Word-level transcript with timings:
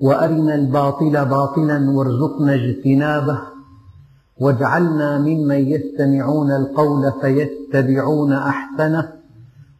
وأرنا 0.00 0.54
الباطل 0.54 1.24
باطلا 1.24 1.90
وارزقنا 1.90 2.54
اجتنابه 2.54 3.40
واجعلنا 4.40 5.18
ممن 5.18 5.68
يستمعون 5.68 6.50
القول 6.50 7.12
فيتبعون 7.20 8.32
أحسنه 8.32 9.12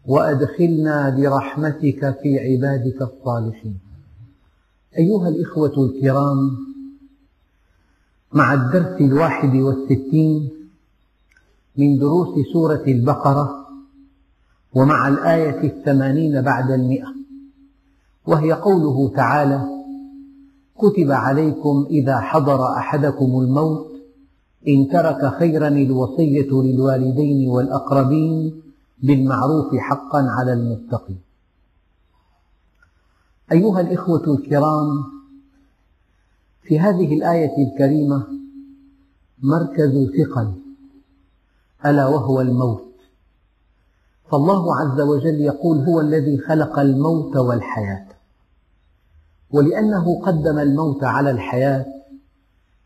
وأدخلنا 0.06 1.10
برحمتك 1.10 2.18
في 2.22 2.38
عبادك 2.38 3.02
الصالحين. 3.02 3.78
أيها 4.98 5.28
الإخوة 5.28 5.84
الكرام 5.84 6.56
مع 8.32 8.54
الدرس 8.54 9.00
الواحد 9.00 9.54
والستين 9.56 10.50
من 11.76 11.98
دروس 11.98 12.28
سورة 12.52 12.82
البقرة 12.86 13.66
ومع 14.74 15.08
الآية 15.08 15.64
الثمانين 15.64 16.42
بعد 16.42 16.70
المئة 16.70 17.14
وهي 18.26 18.52
قوله 18.52 19.12
تعالى 19.16 19.77
كتب 20.78 21.10
عليكم 21.10 21.86
إذا 21.90 22.20
حضر 22.20 22.72
أحدكم 22.72 23.40
الموت 23.40 23.88
إن 24.68 24.88
ترك 24.88 25.34
خيرا 25.38 25.68
الوصية 25.68 26.50
للوالدين 26.50 27.50
والأقربين 27.50 28.62
بالمعروف 29.02 29.74
حقا 29.74 30.26
على 30.28 30.52
المتقين. 30.52 31.20
أيها 33.52 33.80
الإخوة 33.80 34.34
الكرام 34.34 35.04
في 36.62 36.80
هذه 36.80 37.14
الآية 37.14 37.66
الكريمة 37.66 38.26
مركز 39.42 40.10
ثقل 40.18 40.52
ألا 41.86 42.06
وهو 42.06 42.40
الموت. 42.40 42.84
فالله 44.30 44.76
عز 44.76 45.00
وجل 45.00 45.40
يقول 45.40 45.78
هو 45.78 46.00
الذي 46.00 46.38
خلق 46.38 46.78
الموت 46.78 47.36
والحياة. 47.36 48.17
ولأنه 49.50 50.20
قدم 50.20 50.58
الموت 50.58 51.04
على 51.04 51.30
الحياة 51.30 51.86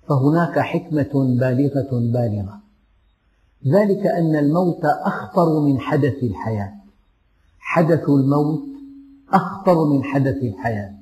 فهناك 0.08 0.58
حكمة 0.58 1.36
بالغة 1.40 1.88
بالغة. 1.92 2.60
ذلك 3.66 4.06
أن 4.06 4.36
الموت 4.36 4.84
أخطر 4.84 5.60
من 5.60 5.80
حدث 5.80 6.22
الحياة. 6.22 6.72
حدث 7.58 8.08
الموت 8.08 8.62
أخطر 9.32 9.84
من 9.84 10.04
حدث 10.04 10.36
الحياة. 10.36 10.94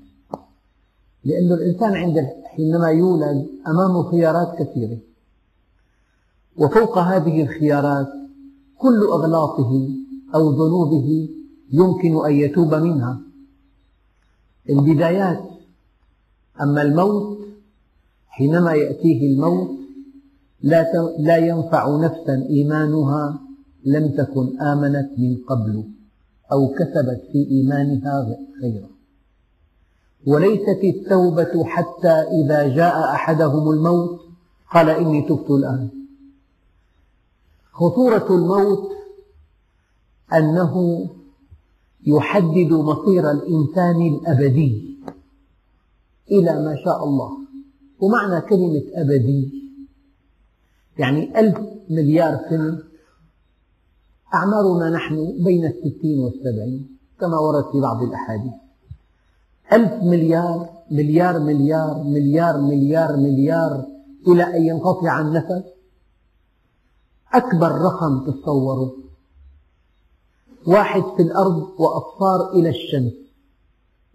لأن 1.25 1.53
الإنسان 1.53 1.95
عند 1.95 2.31
حينما 2.45 2.89
يولد 2.89 3.47
أمامه 3.67 4.11
خيارات 4.11 4.59
كثيرة. 4.59 4.99
وفوق 6.57 6.99
هذه 6.99 7.43
الخيارات 7.43 8.09
كل 8.79 9.01
أغلاطه 9.13 9.89
أو 10.35 10.51
ذنوبه 10.51 11.29
يمكن 11.73 12.27
أن 12.27 12.33
يتوب 12.33 12.75
منها. 12.75 13.21
البدايات 14.71 15.50
أما 16.63 16.83
الموت 16.83 17.39
حينما 18.29 18.73
يأتيه 18.73 19.35
الموت 19.35 19.71
لا 21.19 21.37
ينفع 21.37 21.97
نفسا 21.97 22.47
إيمانها 22.51 23.41
لم 23.85 24.09
تكن 24.09 24.61
آمنت 24.61 25.11
من 25.19 25.37
قبل 25.49 25.85
أو 26.53 26.69
كسبت 26.69 27.23
في 27.33 27.49
إيمانها 27.51 28.37
خيرا 28.61 28.89
وليست 30.27 30.81
التوبة 30.85 31.65
حتى 31.65 32.09
إذا 32.09 32.69
جاء 32.69 33.05
أحدهم 33.15 33.71
الموت 33.71 34.21
قال 34.73 34.89
إني 34.91 35.23
تبت 35.23 35.51
الآن. 35.51 35.89
خطورة 37.73 38.27
الموت 38.31 38.91
أنه 40.33 41.07
يحدد 42.07 42.73
مصير 42.73 43.31
الإنسان 43.31 44.03
الأبدي. 44.03 44.90
إلى 46.31 46.65
ما 46.65 46.77
شاء 46.85 47.05
الله. 47.05 47.31
ومعنى 48.01 48.41
كلمة 48.41 48.83
أبدي 48.95 49.61
يعني 50.99 51.41
ألف 51.41 51.59
مليار 51.91 52.41
سنة. 52.51 52.79
أعمارنا 54.35 54.91
نحن 54.91 55.45
بين 55.45 55.67
الستين 55.67 56.19
والسبعين 56.19 56.97
كما 57.21 57.39
ورد 57.39 57.73
في 57.73 57.81
بعض 57.81 58.03
الأحاديث. 58.03 58.53
ألف 59.73 59.93
مليار 60.03 60.69
مليار 60.91 61.39
مليار 61.39 62.03
مليار 62.03 62.61
مليار 62.61 63.17
مليار 63.17 63.87
إلى 64.27 64.57
أن 64.57 64.63
ينقطع 64.65 65.21
النفس. 65.21 65.65
أكبر 67.33 67.73
رقم 67.73 68.31
تصوره 68.31 68.93
واحد 70.67 71.03
في 71.17 71.23
الأرض 71.23 71.69
وأصفار 71.79 72.53
إلى 72.53 72.69
الشمس. 72.69 73.13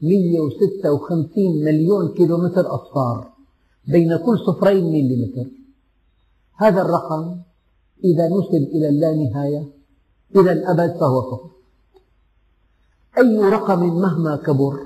156 0.06 1.64
مليون 1.66 2.14
كيلومتر 2.14 2.76
أصفار 2.76 3.32
بين 3.88 4.18
كل 4.18 4.40
صفرين 4.48 4.86
مليمتر. 4.86 5.48
هذا 6.56 6.82
الرقم 6.82 7.38
إذا 8.04 8.28
نسب 8.28 8.64
إلى 8.76 8.90
اللانهاية 8.90 9.68
إلى 10.36 10.52
الأبد 10.52 10.96
فهو 11.00 11.22
صفر 11.22 11.50
أي 13.18 13.38
رقم 13.38 13.80
مهما 13.80 14.36
كبر 14.36 14.80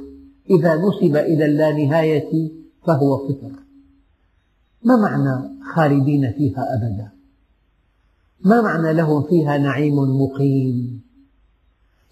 إذا 0.49 0.75
نسب 0.75 1.15
إلى 1.15 1.45
اللانهاية 1.45 2.51
فهو 2.87 3.27
صفر 3.27 3.51
ما 4.83 4.95
معنى 4.95 5.49
خالدين 5.73 6.31
فيها 6.31 6.65
أبدا؟ 6.75 7.09
ما 8.41 8.61
معنى 8.61 8.93
لهم 8.93 9.23
فيها 9.23 9.57
نعيم 9.57 9.95
مقيم؟ 9.95 11.01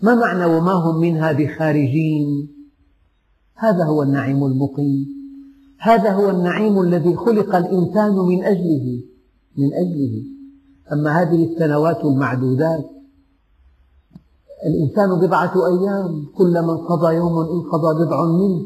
ما 0.02 0.16
معنى 0.16 0.46
وما 0.46 0.72
هم 0.74 1.00
منها 1.00 1.32
بخارجين؟ 1.32 2.57
هذا 3.58 3.84
هو 3.84 4.04
النعيم 4.04 4.46
المقيم. 4.46 5.08
هذا 5.80 6.12
هو 6.12 6.30
النعيم 6.30 6.82
الذي 6.82 7.16
خلق 7.16 7.56
الإنسان 7.56 8.16
من 8.16 8.44
أجله 8.44 9.02
من 9.58 9.74
أجله. 9.74 10.24
أما 10.94 11.22
هذه 11.22 11.54
السنوات 11.54 12.06
المعدودات 12.06 12.90
الإنسان 14.66 15.20
بضعة 15.20 15.54
أيام 15.68 16.26
كلما 16.36 16.74
انقضى 16.74 17.16
يوم 17.16 17.40
انقضى 17.40 18.06
بضع 18.06 18.26
منه. 18.26 18.66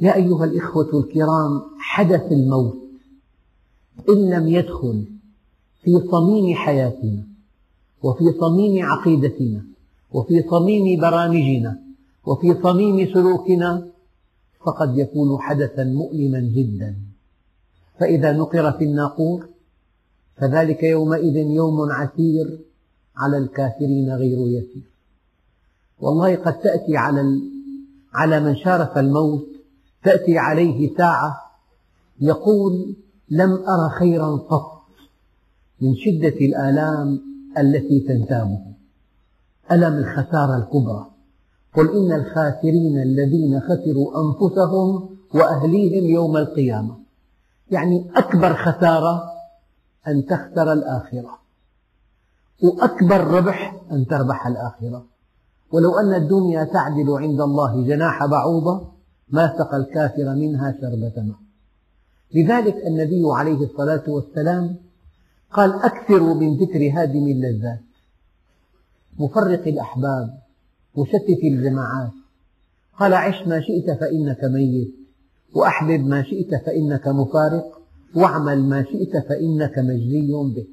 يا 0.00 0.14
أيها 0.14 0.44
الإخوة 0.44 0.90
الكرام 0.94 1.62
حدث 1.78 2.32
الموت 2.32 2.76
إن 4.08 4.30
لم 4.30 4.48
يدخل 4.48 5.04
في 5.82 6.00
صميم 6.10 6.54
حياتنا 6.54 7.24
وفي 8.02 8.24
صميم 8.40 8.84
عقيدتنا 8.84 9.64
وفي 10.12 10.44
صميم 10.50 11.00
برامجنا 11.00 11.87
وفي 12.28 12.62
صميم 12.62 13.14
سلوكنا 13.14 13.88
فقد 14.66 14.98
يكون 14.98 15.38
حدثا 15.38 15.84
مؤلما 15.84 16.40
جدا. 16.40 16.96
فإذا 18.00 18.32
نقر 18.32 18.72
في 18.72 18.84
الناقور 18.84 19.48
فذلك 20.36 20.82
يومئذ 20.82 21.36
يوم 21.36 21.92
عسير 21.92 22.58
على 23.16 23.38
الكافرين 23.38 24.10
غير 24.10 24.38
يسير. 24.38 24.82
والله 26.00 26.36
قد 26.36 26.60
تأتي 26.60 26.96
على 26.96 27.40
على 28.14 28.40
من 28.40 28.56
شارف 28.56 28.98
الموت 28.98 29.46
تأتي 30.04 30.38
عليه 30.38 30.96
ساعة 30.96 31.40
يقول 32.20 32.96
لم 33.28 33.52
أر 33.52 33.88
خيرا 33.98 34.36
قط 34.36 34.82
من 35.80 35.94
شدة 35.96 36.36
الآلام 36.46 37.20
التي 37.58 38.00
تنتابه. 38.00 38.60
ألم 39.72 39.94
الخسارة 39.98 40.56
الكبرى؟ 40.56 41.17
قل 41.74 41.96
إن 41.96 42.12
الخاسرين 42.12 43.02
الذين 43.02 43.60
خسروا 43.60 44.12
أنفسهم 44.22 45.16
وأهليهم 45.34 46.04
يوم 46.04 46.36
القيامة. 46.36 46.96
يعني 47.70 48.10
أكبر 48.16 48.54
خسارة 48.54 49.22
أن 50.08 50.26
تخسر 50.26 50.72
الآخرة 50.72 51.38
وأكبر 52.62 53.24
ربح 53.24 53.76
أن 53.92 54.06
تربح 54.06 54.46
الآخرة. 54.46 55.04
ولو 55.72 55.98
أن 55.98 56.14
الدنيا 56.14 56.64
تعدل 56.64 57.10
عند 57.10 57.40
الله 57.40 57.86
جناح 57.86 58.26
بعوضة 58.26 58.88
ما 59.28 59.58
سقى 59.58 59.76
الكافر 59.76 60.34
منها 60.34 60.74
شربة 60.80 61.22
ماء. 61.22 61.38
لذلك 62.34 62.76
النبي 62.86 63.22
عليه 63.26 63.64
الصلاة 63.64 64.02
والسلام 64.08 64.76
قال 65.52 65.82
أكثروا 65.82 66.34
من 66.34 66.56
ذكر 66.56 66.90
هادم 66.94 67.26
اللذات. 67.26 67.80
مفرق 69.18 69.68
الأحباب 69.68 70.38
مشتت 71.02 71.40
الجماعات. 71.44 72.12
قال 72.98 73.14
عش 73.14 73.46
ما 73.46 73.60
شئت 73.60 73.98
فإنك 74.00 74.44
ميت 74.44 74.94
وأحبب 75.54 76.06
ما 76.06 76.22
شئت 76.22 76.54
فإنك 76.66 77.08
مفارق 77.08 77.80
واعمل 78.14 78.64
ما 78.64 78.84
شئت 78.84 79.12
فإنك 79.28 79.78
مجزي 79.78 80.32
به. 80.32 80.66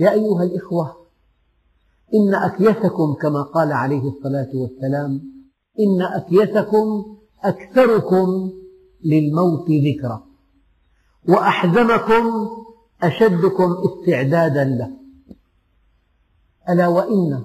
يا 0.00 0.12
أيها 0.12 0.42
الإخوة 0.42 0.96
إن 2.14 2.34
أكيسكم 2.34 3.14
كما 3.22 3.42
قال 3.42 3.72
عليه 3.72 4.02
الصلاة 4.08 4.50
والسلام 4.54 5.22
إن 5.80 6.02
أكيسكم 6.02 7.16
أكثركم 7.42 8.52
للموت 9.04 9.70
ذكرى 9.70 10.24
وأحزمكم 11.28 12.48
أشدكم 13.02 13.76
استعدادا 13.86 14.64
له. 14.64 14.90
ألا 16.68 16.88
وإن 16.88 17.44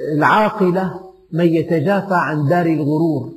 العاقلة 0.00 1.12
من 1.32 1.44
يتجافى 1.44 2.14
عن 2.14 2.48
دار 2.48 2.66
الغرور 2.66 3.32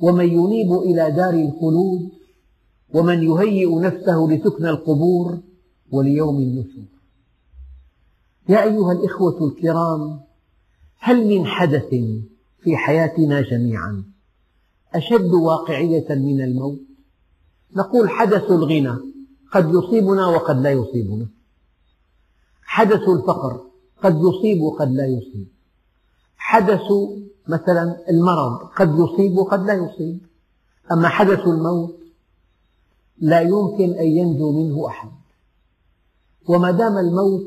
ومن 0.00 0.26
ينيب 0.26 0.72
إلى 0.72 1.10
دار 1.10 1.34
الخلود 1.34 2.10
ومن 2.94 3.22
يهيئ 3.22 3.78
نفسه 3.78 4.26
لسكن 4.30 4.66
القبور 4.66 5.38
وليوم 5.90 6.36
النشور. 6.38 6.84
يا 8.48 8.62
أيها 8.62 8.92
الإخوة 8.92 9.48
الكرام 9.48 10.20
هل 10.98 11.26
من 11.26 11.46
حدث 11.46 11.88
في 12.60 12.76
حياتنا 12.76 13.40
جميعا 13.40 14.04
أشد 14.94 15.32
واقعية 15.32 16.06
من 16.10 16.40
الموت؟ 16.40 16.80
نقول 17.76 18.10
حدث 18.10 18.50
الغنى 18.50 18.96
قد 19.52 19.74
يصيبنا 19.74 20.26
وقد 20.26 20.60
لا 20.60 20.70
يصيبنا. 20.70 21.26
حدث 22.62 23.08
الفقر 23.08 23.60
قد 24.02 24.16
يصيب 24.16 24.62
وقد 24.62 24.92
لا 24.92 25.06
يصيب. 25.06 25.55
حدث 26.48 26.80
مثلا 27.48 28.10
المرض 28.10 28.58
قد 28.76 28.88
يصيب 28.98 29.38
وقد 29.38 29.66
لا 29.66 29.74
يصيب. 29.74 30.18
أما 30.92 31.08
حدث 31.08 31.38
الموت 31.38 31.96
لا 33.18 33.40
يمكن 33.40 33.90
أن 33.98 34.06
ينجو 34.06 34.52
منه 34.52 34.86
أحد. 34.86 35.10
وما 36.48 36.70
دام 36.70 36.98
الموت 36.98 37.46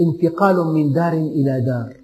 انتقال 0.00 0.56
من 0.56 0.92
دار 0.92 1.12
إلى 1.12 1.60
دار 1.60 1.96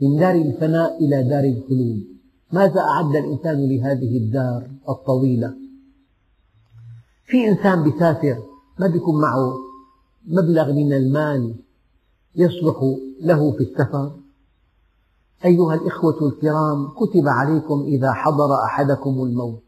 من 0.00 0.16
دار 0.16 0.34
الفناء 0.34 1.04
إلى 1.04 1.22
دار 1.22 1.44
الخلود 1.44 2.04
ماذا 2.52 2.80
أعد 2.80 3.16
الإنسان 3.16 3.68
لهذه 3.68 4.16
الدار 4.16 4.70
الطويلة؟ 4.88 5.54
في 7.26 7.48
إنسان 7.48 7.82
بيسافر 7.82 8.42
ما 8.78 8.86
بيكون 8.86 9.20
معه 9.20 9.54
مبلغ 10.26 10.72
من 10.72 10.92
المال 10.92 11.54
يصلح 12.36 12.76
له 13.20 13.52
في 13.52 13.62
السفر؟ 13.64 14.21
أيها 15.44 15.74
الإخوة 15.74 16.28
الكرام 16.28 16.88
كتب 16.88 17.28
عليكم 17.28 17.82
إذا 17.82 18.12
حضر 18.12 18.64
أحدكم 18.64 19.10
الموت. 19.10 19.62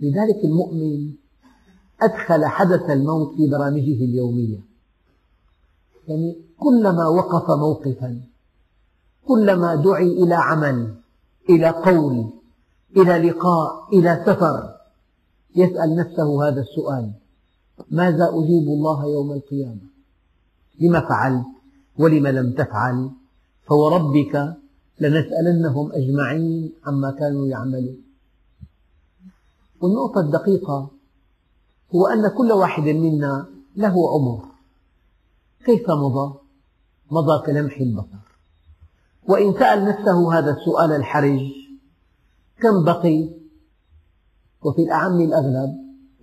لذلك 0.00 0.44
المؤمن 0.44 1.12
أدخل 2.02 2.44
حدث 2.44 2.90
الموت 2.90 3.34
في 3.36 3.50
برامجه 3.50 4.04
اليومية. 4.04 4.60
يعني 6.08 6.36
كلما 6.58 7.08
وقف 7.08 7.50
موقفا 7.50 8.20
كلما 9.28 9.74
دعي 9.74 10.22
إلى 10.22 10.34
عمل 10.34 10.94
إلى 11.50 11.68
قول 11.68 12.30
إلى 12.96 13.28
لقاء 13.28 13.88
إلى 13.92 14.22
سفر 14.26 14.74
يسأل 15.56 15.96
نفسه 15.96 16.48
هذا 16.48 16.60
السؤال 16.60 17.12
ماذا 17.90 18.24
أجيب 18.24 18.68
الله 18.68 19.06
يوم 19.06 19.32
القيامة؟ 19.32 19.92
لم 20.80 21.00
فعلت 21.00 21.46
ولم 21.98 22.26
لم 22.26 22.52
تفعل؟ 22.52 23.10
فوربك 23.66 24.56
لنسألنهم 25.00 25.92
أجمعين 25.92 26.72
عما 26.86 27.10
كانوا 27.10 27.46
يعملون 27.46 28.02
والنقطة 29.80 30.20
الدقيقة 30.20 30.90
هو 31.94 32.06
أن 32.06 32.28
كل 32.28 32.52
واحد 32.52 32.82
منا 32.82 33.46
له 33.76 33.94
عمر 34.14 34.44
كيف 35.64 35.90
مضى؟ 35.90 36.38
مضى 37.10 37.46
كلمح 37.46 37.76
البصر 37.80 38.22
وإن 39.28 39.52
سأل 39.52 39.84
نفسه 39.84 40.38
هذا 40.38 40.50
السؤال 40.50 40.92
الحرج 40.92 41.40
كم 42.60 42.84
بقي؟ 42.84 43.28
وفي 44.62 44.82
الأعم 44.82 45.20
الأغلب 45.20 45.70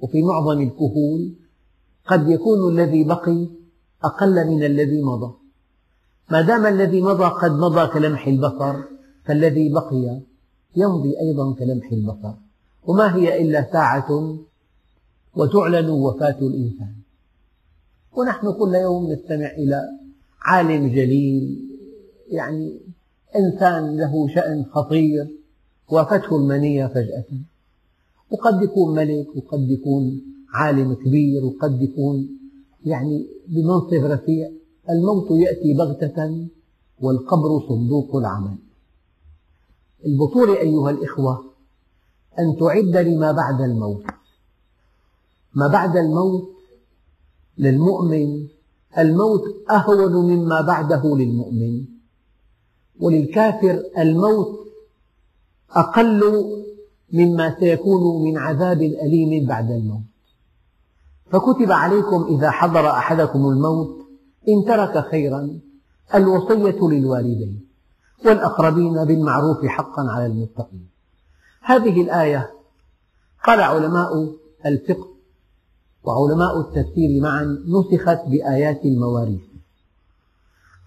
وفي 0.02 0.22
معظم 0.22 0.62
الكهول 0.62 1.36
قد 2.08 2.30
يكون 2.30 2.72
الذي 2.74 3.04
بقي 3.04 3.48
أقل 4.04 4.48
من 4.48 4.64
الذي 4.64 5.02
مضى 5.04 5.39
ما 6.32 6.42
دام 6.42 6.66
الذي 6.66 7.02
مضى 7.02 7.26
قد 7.26 7.52
مضى 7.52 7.88
كلمح 7.88 8.28
البصر 8.28 8.76
فالذي 9.26 9.70
بقي 9.70 10.20
يمضي 10.76 11.20
أيضا 11.20 11.54
كلمح 11.54 11.92
البصر. 11.92 12.34
وما 12.84 13.16
هي 13.16 13.42
إلا 13.42 13.72
ساعة 13.72 14.38
وتعلن 15.36 15.90
وفاة 15.90 16.38
الإنسان. 16.42 16.94
ونحن 18.14 18.52
كل 18.52 18.76
يوم 18.76 19.12
نستمع 19.12 19.52
إلى 19.52 19.82
عالم 20.42 20.88
جليل 20.88 21.70
يعني 22.28 22.80
إنسان 23.36 23.98
له 23.98 24.28
شأن 24.36 24.66
خطير 24.72 25.28
وافته 25.90 26.36
المنية 26.36 26.88
فجأة. 26.88 27.26
وقد 28.32 28.62
يكون 28.62 28.96
ملك 28.96 29.28
وقد 29.36 29.70
يكون 29.70 30.22
عالم 30.54 30.94
كبير 30.94 31.46
وقد 31.46 31.82
يكون 31.82 32.30
يعني 32.86 33.28
بمنصب 33.48 34.06
رفيع. 34.06 34.52
الموت 34.90 35.32
يأتي 35.32 35.74
بغتة 35.74 36.48
والقبر 37.02 37.68
صندوق 37.68 38.16
العمل. 38.16 38.58
البطولة 40.06 40.60
أيها 40.60 40.90
الإخوة 40.90 41.44
أن 42.40 42.58
تعد 42.60 42.98
لما 42.98 43.32
بعد 43.32 43.62
الموت. 43.62 44.04
ما 45.54 45.68
بعد 45.68 45.98
الموت 45.98 46.50
للمؤمن 47.58 48.48
الموت 48.98 49.44
أهون 49.72 50.14
مما 50.14 50.62
بعده 50.62 51.18
للمؤمن. 51.18 51.86
وللكافر 53.00 53.84
الموت 53.98 54.60
أقل 55.72 56.46
مما 57.14 57.60
سيكون 57.60 58.24
من 58.24 58.38
عذاب 58.38 58.82
أليم 58.82 59.46
بعد 59.46 59.72
الموت. 59.72 60.02
فكتب 61.32 61.72
عليكم 61.72 62.24
إذا 62.36 62.52
حضر 62.52 62.90
أحدكم 62.90 63.50
الموت 63.50 64.09
إن 64.48 64.66
ترك 64.66 65.10
خيرا 65.12 65.60
الوصية 66.16 66.88
للوالدين 66.88 67.68
والأقربين 68.26 69.06
بالمعروف 69.06 69.66
حقا 69.66 70.02
على 70.10 70.26
المتقين. 70.26 70.90
هذه 71.62 72.02
الآية 72.02 72.52
قال 73.44 73.62
علماء 73.62 74.36
الفقه 74.66 75.08
وعلماء 76.04 76.60
التفسير 76.60 77.22
معا 77.22 77.64
نسخت 77.68 78.20
بآيات 78.28 78.86
المواريث. 78.86 79.42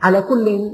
على 0.01 0.23
كل 0.23 0.71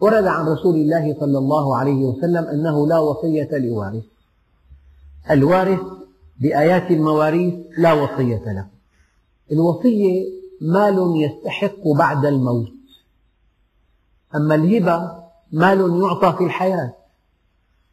ورد 0.00 0.24
عن 0.24 0.48
رسول 0.48 0.74
الله 0.74 1.16
صلى 1.20 1.38
الله 1.38 1.76
عليه 1.76 2.04
وسلم 2.04 2.44
أنه 2.44 2.86
لا 2.86 2.98
وصية 2.98 3.48
لوارث. 3.58 4.04
الوارث 5.30 5.80
بآيات 6.40 6.90
المواريث 6.90 7.54
لا 7.78 7.92
وصية 7.92 8.52
له. 8.52 8.66
الوصية 9.52 10.39
مال 10.60 11.12
يستحق 11.16 11.88
بعد 11.98 12.26
الموت. 12.26 12.72
أما 14.34 14.54
الهبة 14.54 15.24
مال 15.52 16.00
يعطى 16.02 16.38
في 16.38 16.44
الحياة. 16.44 16.94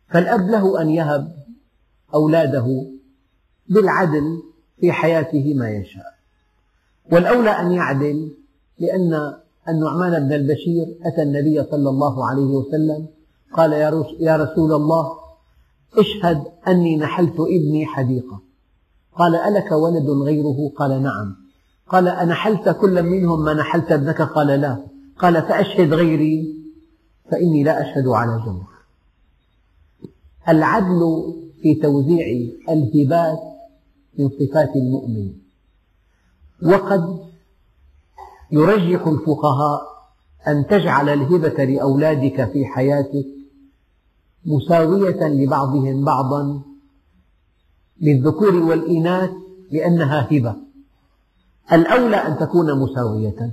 فالأب 0.10 0.42
له 0.42 0.82
أن 0.82 0.90
يهب 0.90 1.36
أولاده 2.14 2.86
بالعدل 3.70 4.44
في 4.80 4.92
حياته 4.92 5.54
ما 5.54 5.70
يشاء. 5.70 6.14
والأولى 7.12 7.50
أن 7.50 7.72
يعدل 7.72 8.38
لأن 8.80 9.34
النعمان 9.70 10.28
بن 10.28 10.34
البشير 10.34 10.98
أتى 11.06 11.24
النبي 11.24 11.64
صلى 11.64 11.90
الله 11.90 12.28
عليه 12.30 12.46
وسلم 12.46 13.08
قال 13.54 13.74
يا 14.20 14.36
رسول 14.38 14.74
الله 14.74 15.18
اشهد 15.98 16.44
أني 16.68 16.98
نحلت 16.98 17.40
ابني 17.40 17.86
حديقة. 17.86 18.42
قال 19.16 19.36
ألك 19.36 19.72
ولد 19.72 20.10
غيره؟ 20.10 20.72
قال 20.76 21.04
نعم. 21.04 21.47
قال 21.90 22.08
أنحلت 22.08 22.70
كل 22.70 23.04
منهم 23.04 23.46
ما 23.46 23.54
نحلت 23.54 23.92
ابنك 23.92 24.22
قال 24.22 24.48
لا. 24.48 24.84
قال 25.18 25.42
فأشهد 25.42 25.94
غيري 25.94 26.56
فإني 27.32 27.64
لا 27.64 27.82
أشهد 27.82 28.08
على 28.08 28.44
جمر 28.46 28.68
العدل 30.50 31.34
في 31.62 31.76
توزيع 31.76 32.26
الهبات 32.70 33.40
من 34.20 34.30
صفات 34.30 34.76
المؤمن. 34.76 35.34
وقد 36.64 37.20
يرجح 38.52 39.08
الفقهاء 39.08 39.82
أن 40.48 40.68
تجعل 40.68 41.10
الهبة 41.10 41.64
لأولادك 41.64 42.52
في 42.52 42.66
حياتك 42.66 43.26
مساوية 44.46 45.28
لبعضهم 45.28 46.06
بعضا 46.06 46.62
للذكور 48.02 48.56
والإناث 48.56 49.32
لأنها 49.72 50.28
هبة. 50.32 50.67
الأولى 51.74 52.16
أن 52.16 52.38
تكون 52.38 52.80
مساوية 52.80 53.52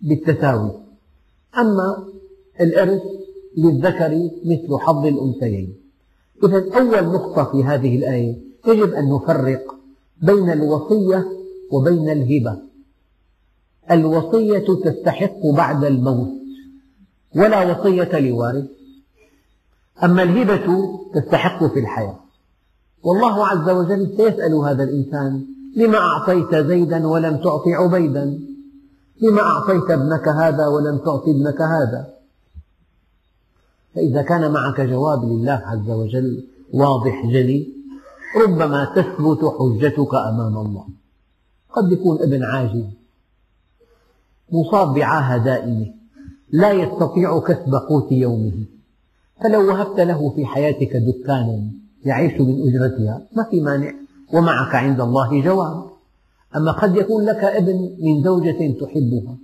بالتساوي. 0.00 0.70
أما 1.58 2.04
الإرث 2.60 3.02
للذكر 3.56 4.30
مثل 4.44 4.78
حظ 4.80 5.06
الأنثيين. 5.06 5.76
إذا 6.44 6.78
أول 6.78 7.04
نقطة 7.14 7.44
في 7.44 7.64
هذه 7.64 7.96
الآية 7.96 8.38
يجب 8.66 8.92
أن 8.92 9.12
نفرق 9.12 9.74
بين 10.22 10.50
الوصية 10.50 11.24
وبين 11.70 12.10
الهبة. 12.10 12.58
الوصية 13.90 14.64
تستحق 14.84 15.46
بعد 15.56 15.84
الموت 15.84 16.30
ولا 17.36 17.72
وصية 17.72 18.18
لوارث. 18.18 18.64
أما 20.02 20.22
الهبة 20.22 20.98
تستحق 21.14 21.64
في 21.64 21.80
الحياة. 21.80 22.20
والله 23.02 23.46
عز 23.46 23.70
وجل 23.70 24.14
سيسأل 24.16 24.54
هذا 24.54 24.84
الإنسان 24.84 25.46
لما 25.76 25.98
أعطيت 25.98 26.54
زيدا 26.54 27.06
ولم 27.06 27.36
تعط 27.36 27.62
عبيدا؟ 27.66 28.40
لما 29.22 29.42
أعطيت 29.42 29.90
ابنك 29.90 30.28
هذا 30.28 30.66
ولم 30.66 30.98
تعط 30.98 31.22
ابنك 31.28 31.60
هذا؟ 31.60 32.14
فإذا 33.94 34.22
كان 34.22 34.52
معك 34.52 34.80
جواب 34.80 35.24
لله 35.24 35.62
عز 35.66 35.90
وجل 35.90 36.44
واضح 36.72 37.26
جلي 37.26 37.68
ربما 38.44 38.84
تثبت 38.84 39.38
حجتك 39.58 40.14
أمام 40.14 40.58
الله. 40.58 40.86
قد 41.72 41.92
يكون 41.92 42.22
ابن 42.22 42.42
عاجز 42.42 42.84
مصاب 44.52 44.94
بعاهة 44.94 45.44
دائمة 45.44 45.86
لا 46.50 46.72
يستطيع 46.72 47.38
كسب 47.38 47.74
قوت 47.74 48.12
يومه. 48.12 48.64
فلو 49.42 49.68
وهبت 49.68 50.00
له 50.00 50.30
في 50.36 50.46
حياتك 50.46 50.96
دكانا 50.96 51.70
يعيش 52.04 52.40
من 52.40 52.68
أجرتها 52.68 53.22
ما 53.36 53.44
في 53.50 53.60
مانع. 53.60 54.03
ومعك 54.34 54.74
عند 54.74 55.00
الله 55.00 55.40
جواب. 55.40 55.84
أما 56.56 56.72
قد 56.72 56.96
يكون 56.96 57.24
لك 57.24 57.44
ابن 57.44 57.96
من 58.00 58.22
زوجة 58.22 58.74
تحبها 58.80 59.36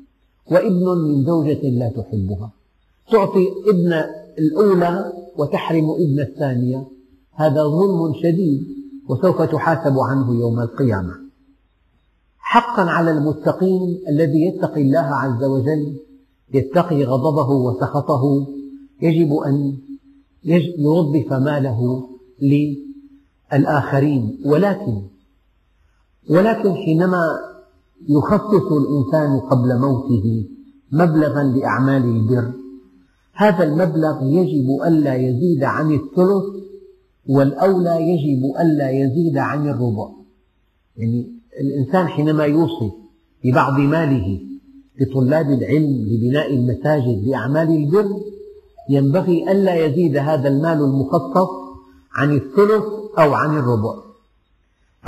وابن 0.53 0.99
من 0.99 1.25
زوجة 1.25 1.61
لا 1.63 1.89
تحبها. 1.89 2.51
تعطي 3.13 3.47
ابن 3.69 3.93
الأولى 4.39 5.13
وتحرم 5.37 5.91
ابن 5.91 6.21
الثانية. 6.21 6.87
هذا 7.33 7.63
ظلم 7.63 8.15
شديد 8.23 8.67
وسوف 9.09 9.43
تحاسب 9.43 9.99
عنه 9.99 10.41
يوم 10.41 10.61
القيامة. 10.61 11.15
حقا 12.39 12.83
على 12.83 13.11
المتقين 13.11 14.01
الذي 14.09 14.45
يتقي 14.47 14.83
الله 14.83 14.99
عز 14.99 15.45
وجل 15.45 15.97
يتقي 16.55 17.05
غضبه 17.05 17.51
وسخطه 17.51 18.47
يجب 19.03 19.35
أن 19.35 19.77
يوظف 20.79 21.33
ماله 21.33 22.09
للآخرين 23.55 24.41
ولكن 24.45 25.03
ولكن 26.31 26.75
حينما 26.75 27.23
يخصص 28.09 28.73
الإنسان 28.73 29.41
قبل 29.41 29.79
موته 29.79 30.47
مبلغا 30.93 31.43
لأعمال 31.43 32.05
البر 32.05 32.53
هذا 33.35 33.65
المبلغ 33.65 34.23
يجب 34.23 34.67
ألا 34.87 35.15
يزيد 35.15 35.65
عن 35.65 35.93
الثلث 35.93 36.45
والأولى 37.29 37.97
يجب 38.01 38.43
ألا 38.61 38.91
يزيد 38.91 39.39
عن 39.39 39.69
الربع. 39.69 40.09
يعني 40.97 41.33
الإنسان 41.61 42.07
حينما 42.07 42.45
يوصي 42.45 42.91
ببعض 43.45 43.81
ماله 43.81 44.41
لطلاب 45.01 45.51
العلم 45.51 46.09
لبناء 46.11 46.55
المساجد 46.55 47.29
لأعمال 47.29 47.69
البر 47.69 48.21
ينبغي 48.91 49.53
ألا 49.53 49.87
يزيد 49.87 50.17
هذا 50.17 50.49
المال 50.49 50.79
المخصص 50.79 51.49
عن 52.13 52.33
الثلث 52.37 53.00
أو 53.19 53.35
عن 53.35 53.59
الربع. 53.59 53.95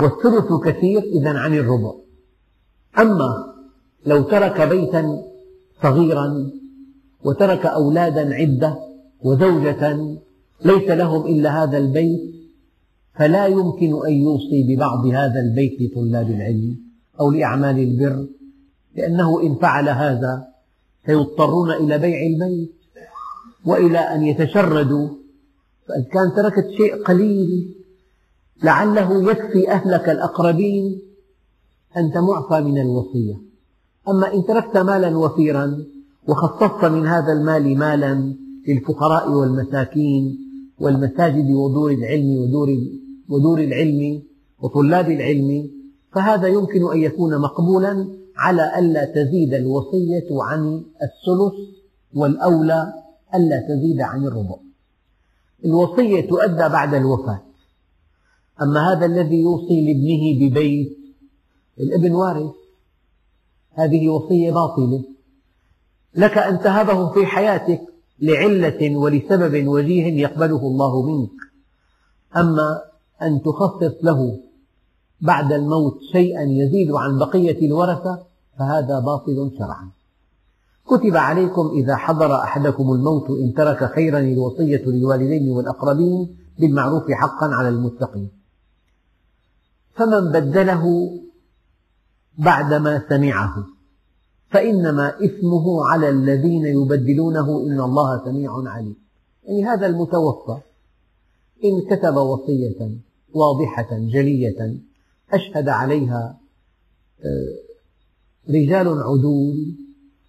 والثلث 0.01 0.53
كثير 0.65 1.01
إذا 1.01 1.29
عن 1.29 1.53
الربع. 1.53 1.93
أما 2.99 3.53
لو 4.05 4.21
ترك 4.21 4.61
بيتا 4.61 5.23
صغيرا 5.83 6.51
وترك 7.23 7.65
أولادا 7.65 8.33
عدة 8.33 8.77
وزوجة 9.21 10.17
ليس 10.65 10.89
لهم 10.89 11.25
إلا 11.25 11.63
هذا 11.63 11.77
البيت 11.77 12.33
فلا 13.15 13.45
يمكن 13.47 14.05
أن 14.07 14.13
يوصي 14.13 14.63
ببعض 14.67 15.05
هذا 15.05 15.39
البيت 15.39 15.81
لطلاب 15.81 16.29
العلم 16.29 16.77
أو 17.19 17.31
لأعمال 17.31 17.79
البر 17.79 18.27
لأنه 18.95 19.41
إن 19.41 19.55
فعل 19.55 19.89
هذا 19.89 20.47
سيضطرون 21.05 21.71
إلى 21.71 21.97
بيع 21.97 22.19
البيت 22.25 22.71
وإلى 23.65 23.99
أن 23.99 24.23
يتشردوا. 24.23 25.09
فإذا 25.87 26.03
كان 26.13 26.33
تركت 26.35 26.69
شيء 26.77 27.03
قليل 27.03 27.75
لعله 28.63 29.31
يكفي 29.31 29.71
أهلك 29.71 30.09
الأقربين. 30.09 31.01
أنت 31.97 32.17
معفى 32.17 32.63
من 32.63 32.81
الوصية. 32.81 33.35
أما 34.09 34.33
إن 34.33 34.45
تركت 34.45 34.77
مالا 34.77 35.17
وفيرا 35.17 35.83
وخصصت 36.27 36.85
من 36.85 37.07
هذا 37.07 37.33
المال 37.33 37.77
مالا 37.77 38.33
للفقراء 38.67 39.31
والمساكين 39.31 40.39
والمساجد 40.79 41.51
ودور 41.51 41.91
العلم 41.91 42.37
ودور, 42.37 42.69
ودور 43.29 43.59
العلم 43.59 44.21
وطلاب 44.59 45.11
العلم 45.11 45.69
فهذا 46.13 46.47
يمكن 46.47 46.91
أن 46.91 46.97
يكون 46.97 47.41
مقبولا 47.41 48.07
على 48.37 48.79
ألا 48.79 49.05
تزيد 49.05 49.53
الوصية 49.53 50.27
عن 50.31 50.83
الثلث 51.03 51.53
والأولى 52.15 52.93
ألا 53.35 53.59
تزيد 53.69 54.01
عن 54.01 54.25
الربع. 54.25 54.55
الوصية 55.65 56.29
تؤدى 56.29 56.69
بعد 56.69 56.93
الوفاة. 56.93 57.41
أما 58.61 58.91
هذا 58.91 59.05
الذي 59.05 59.41
يوصي 59.41 59.85
لابنه 59.85 60.49
ببيت؟ 60.49 60.97
الابن 61.79 62.11
وارث. 62.11 62.51
هذه 63.71 64.09
وصية 64.09 64.51
باطلة. 64.51 65.03
لك 66.15 66.37
أن 66.37 66.59
تهبه 66.59 67.09
في 67.09 67.25
حياتك 67.25 67.81
لعلة 68.19 68.97
ولسبب 68.97 69.67
وجيه 69.67 70.21
يقبله 70.21 70.61
الله 70.61 71.01
منك. 71.01 71.31
أما 72.37 72.81
أن 73.21 73.41
تخصص 73.41 73.93
له 74.03 74.39
بعد 75.21 75.53
الموت 75.53 75.99
شيئا 76.11 76.41
يزيد 76.41 76.91
عن 76.91 77.19
بقية 77.19 77.67
الورثة 77.67 78.19
فهذا 78.59 78.99
باطل 78.99 79.51
شرعا. 79.57 79.89
كتب 80.87 81.17
عليكم 81.17 81.71
إذا 81.75 81.95
حضر 81.95 82.35
أحدكم 82.35 82.93
الموت 82.93 83.29
إن 83.29 83.53
ترك 83.53 83.91
خيرا 83.95 84.19
الوصية 84.19 84.85
للوالدين 84.85 85.49
والأقربين 85.49 86.37
بالمعروف 86.59 87.11
حقا 87.11 87.47
على 87.47 87.69
المتقين. 87.69 88.42
فمن 89.95 90.31
بدله 90.31 90.83
بعدما 92.37 93.03
سمعه. 93.09 93.65
فإنما 94.49 95.09
إثمه 95.09 95.85
على 95.85 96.09
الذين 96.09 96.65
يبدلونه 96.65 97.63
إن 97.67 97.79
الله 97.81 98.25
سميع 98.25 98.51
عليم. 98.65 98.95
يعني 99.43 99.65
هذا 99.65 99.85
المتوفى 99.87 100.57
إن 101.63 101.81
كتب 101.89 102.15
وصية 102.15 102.91
واضحة 103.33 103.87
جلية 103.91 104.77
أشهد 105.33 105.69
عليها 105.69 106.37
آه، 107.25 108.49
رجال 108.49 108.87
عدول 109.03 109.75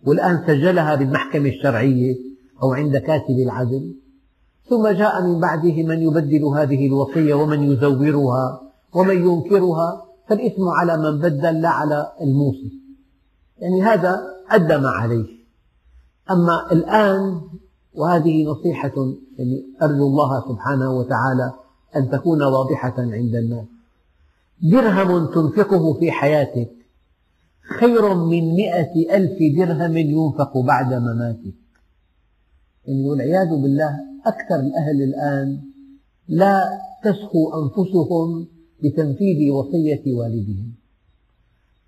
والآن 0.06 0.44
سجلها 0.46 0.94
بالمحكمة 0.94 1.48
الشرعية 1.48 2.16
أو 2.62 2.72
عند 2.72 2.96
كاتب 2.96 3.38
العدل. 3.38 3.94
ثم 4.68 4.88
جاء 4.88 5.22
من 5.22 5.40
بعده 5.40 5.82
من 5.82 6.02
يبدل 6.02 6.44
هذه 6.44 6.86
الوصية 6.86 7.34
ومن 7.34 7.72
يزورها. 7.72 8.63
ومن 8.94 9.16
ينكرها 9.16 10.04
فالإثم 10.28 10.68
على 10.68 10.96
من 10.96 11.18
بدل 11.18 11.60
لا 11.60 11.68
على 11.68 12.12
الموصي. 12.20 12.72
يعني 13.58 13.82
هذا 13.82 14.22
أدى 14.50 14.76
ما 14.76 14.88
عليه. 14.88 15.26
أما 16.30 16.72
الآن 16.72 17.40
وهذه 17.94 18.44
نصيحة 18.44 18.92
يعني 19.38 19.64
أرجو 19.82 20.06
الله 20.06 20.48
سبحانه 20.48 20.90
وتعالى 20.90 21.52
أن 21.96 22.10
تكون 22.10 22.42
واضحة 22.42 22.94
عند 22.98 23.34
الناس. 23.34 23.66
درهم 24.62 25.26
تنفقه 25.26 25.94
في 25.94 26.10
حياتك 26.10 26.70
خير 27.80 28.14
من 28.14 28.54
مئة 28.54 29.16
ألف 29.16 29.38
درهم 29.58 29.96
ينفق 29.96 30.58
بعد 30.58 30.94
مماتك. 30.94 31.54
يعني 32.86 33.08
والعياذ 33.08 33.48
بالله 33.48 34.00
أكثر 34.26 34.54
الأهل 34.54 35.02
الآن 35.02 35.60
لا 36.28 36.80
تسخو 37.04 37.62
أنفسهم 37.62 38.53
بتنفيذ 38.84 39.50
وصية 39.50 40.02
والدهم. 40.06 40.72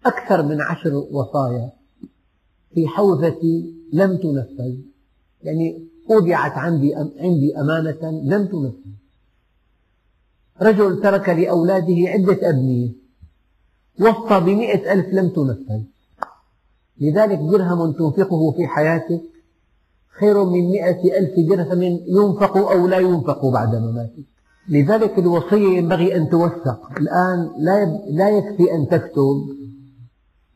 أكثر 0.06 0.42
من 0.42 0.60
عشر 0.60 0.94
وصايا 0.94 1.72
في 2.74 2.88
حوزتي 2.88 3.74
لم 3.92 4.16
تنفذ. 4.16 4.74
يعني 5.42 5.88
أودعت 6.10 6.52
عندي 6.52 6.94
عندي 6.94 7.60
أمانة 7.60 8.10
لم 8.24 8.46
تنفذ. 8.46 8.90
رجل 10.62 11.02
ترك 11.02 11.28
لأولاده 11.28 11.96
عدة 11.98 12.50
أبنية 12.50 12.92
وصى 14.00 14.40
بمئة 14.40 14.92
ألف 14.92 15.06
لم 15.06 15.28
تنفذ. 15.28 15.82
لذلك 17.00 17.38
درهم 17.38 17.92
تنفقه 17.92 18.52
في 18.56 18.66
حياتك 18.66 19.22
خير 20.18 20.44
من 20.44 20.70
مئة 20.70 21.18
ألف 21.18 21.48
درهم 21.48 21.82
ينفق 22.06 22.56
أو 22.56 22.86
لا 22.86 22.98
ينفق 22.98 23.46
بعد 23.46 23.74
مماتك 23.74 24.35
لذلك 24.68 25.18
الوصية 25.18 25.78
ينبغي 25.78 26.16
أن 26.16 26.28
توثق. 26.28 26.90
الآن 27.00 27.50
لا 28.10 28.28
يكفي 28.28 28.74
أن 28.74 28.88
تكتب. 28.88 29.46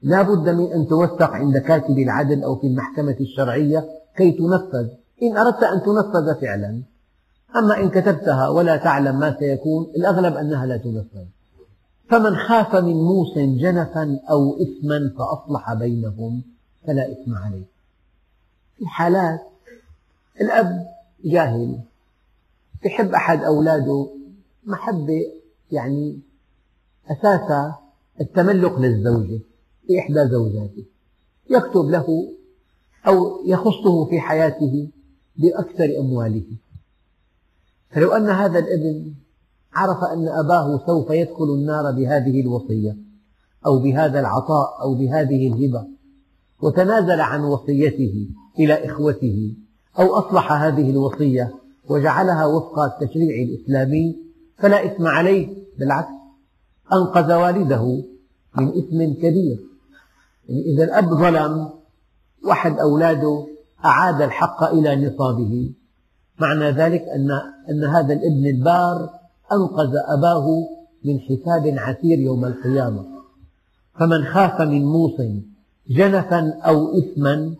لا 0.03 0.23
بد 0.23 0.49
من 0.49 0.73
أن 0.73 0.87
توثق 0.87 1.31
عند 1.31 1.59
كاتب 1.59 1.99
العدل 1.99 2.43
أو 2.43 2.57
في 2.57 2.67
المحكمة 2.67 3.17
الشرعية 3.21 3.89
كي 4.17 4.33
تنفذ. 4.33 4.89
إن 5.23 5.37
أردت 5.37 5.63
أن 5.63 5.83
تنفذ 5.83 6.41
فعلا. 6.41 6.83
أما 7.57 7.81
إن 7.81 7.91
كتبتها 7.91 8.49
ولا 8.49 8.77
تعلم 8.77 9.19
ما 9.19 9.37
سيكون 9.39 9.87
الأغلب 9.97 10.37
أنها 10.37 10.67
لا 10.67 10.77
تنفذ. 10.77 11.25
فمن 12.11 12.37
خاف 12.37 12.77
من 12.77 12.95
موس 12.95 13.39
جنفا 13.39 14.19
أو 14.31 14.57
إثما 14.57 15.13
فأصلح 15.19 15.75
بينهم 15.75 16.43
فلا 16.87 17.13
إثم 17.13 17.35
عليه. 17.35 17.65
في 18.79 18.87
حالات 18.87 19.41
الأب 20.41 20.87
جاهل. 21.25 21.79
يحب 22.85 23.15
أحد 23.15 23.43
أولاده 23.45 24.11
محبة 24.65 25.21
يعني 25.71 26.21
أساسها 27.07 27.81
التملق 28.21 28.79
للزوجة 28.79 29.41
لإحدى 29.89 30.29
زوجاته. 30.29 30.85
يكتب 31.51 31.85
له 31.91 32.33
أو 33.07 33.47
يخصه 33.47 34.05
في 34.05 34.21
حياته 34.21 34.89
بأكثر 35.37 35.99
أمواله. 35.99 36.47
فلو 37.91 38.13
أن 38.13 38.29
هذا 38.29 38.59
الابن 38.59 39.15
عرف 39.73 40.05
أن 40.05 40.29
أباه 40.29 40.87
سوف 40.87 41.11
يدخل 41.11 41.45
النار 41.45 41.93
بهذه 41.93 42.41
الوصية 42.41 42.97
أو 43.67 43.79
بهذا 43.79 44.21
العطاء 44.21 44.83
أو 44.83 44.95
بهذه 44.95 45.49
الهبة 45.49 45.87
وتنازل 46.63 47.21
عن 47.21 47.45
وصيته 47.45 48.29
إلى 48.59 48.87
إخوته 48.87 49.55
أو 49.99 50.15
أصلح 50.19 50.53
هذه 50.53 50.91
الوصية 50.91 51.55
وجعلها 51.91 52.47
وفق 52.47 52.79
التشريع 52.79 53.43
الإسلامي 53.43 54.17
فلا 54.59 54.85
إثم 54.85 55.07
عليه 55.07 55.49
بالعكس 55.79 56.21
أنقذ 56.93 57.33
والده 57.33 58.05
من 58.57 58.69
إثم 58.69 59.21
كبير. 59.23 59.59
يعني 60.49 60.63
إذا 60.75 60.85
الأب 60.85 61.15
ظلم 61.15 61.71
واحد 62.45 62.79
أولاده 62.79 63.47
أعاد 63.85 64.23
الحق 64.23 64.65
إلى 64.65 65.07
نصابه. 65.07 65.73
معنى 66.39 66.71
ذلك 66.71 67.03
أن, 67.03 67.31
أن 67.71 67.85
هذا 67.85 68.13
الابن 68.13 68.47
البار 68.47 69.11
أنقذ 69.53 69.95
أباه 70.09 70.47
من 71.05 71.21
حساب 71.21 71.75
عسير 71.79 72.19
يوم 72.19 72.45
القيامة. 72.45 73.05
فمن 74.01 74.25
خاف 74.25 74.61
من 74.61 74.85
موص 74.85 75.21
جنفا 75.91 76.61
أو 76.65 76.99
إثما 76.99 77.55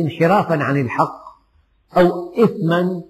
انحرافا 0.00 0.54
عن 0.54 0.80
الحق 0.80 1.20
أو 1.96 2.32
إثما 2.44 3.02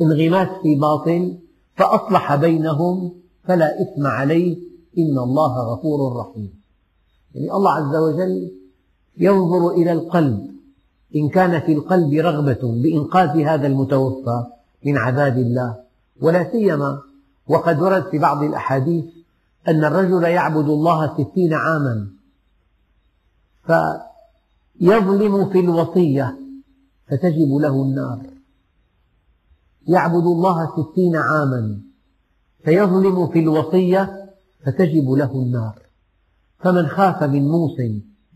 انغماس 0.00 0.48
في 0.62 0.74
باطل 0.74 1.38
فأصلح 1.76 2.34
بينهم 2.34 3.14
فلا 3.44 3.82
إثم 3.82 4.06
عليه 4.06 4.56
إن 4.98 5.18
الله 5.18 5.72
غفور 5.72 6.16
رحيم. 6.16 6.62
يعني 7.34 7.52
الله 7.52 7.70
عز 7.70 7.96
وجل 7.96 8.52
ينظر 9.18 9.70
إلى 9.70 9.92
القلب 9.92 10.50
إن 11.16 11.28
كان 11.28 11.60
في 11.60 11.72
القلب 11.72 12.12
رغبة 12.12 12.82
بإنقاذ 12.82 13.42
هذا 13.42 13.66
المتوفى 13.66 14.44
من 14.86 14.96
عذاب 14.96 15.38
الله 15.38 15.76
ولا 16.20 16.52
سيما 16.52 17.00
وقد 17.48 17.82
ورد 17.82 18.02
في 18.10 18.18
بعض 18.18 18.42
الأحاديث 18.42 19.04
أن 19.68 19.84
الرجل 19.84 20.22
يعبد 20.22 20.68
الله 20.68 21.14
ستين 21.14 21.54
عاما 21.54 22.08
فيظلم 23.66 25.50
في 25.50 25.60
الوصية 25.60 26.38
فتجب 27.08 27.54
له 27.54 27.82
النار. 27.82 28.32
يعبد 29.88 30.26
الله 30.26 30.72
ستين 30.72 31.16
عاما 31.16 31.80
فيظلم 32.64 33.26
في 33.26 33.38
الوصية 33.38 34.30
فتجب 34.66 35.10
له 35.10 35.32
النار. 35.32 35.82
فمن 36.58 36.86
خاف 36.86 37.22
من 37.22 37.48
موس 37.48 37.80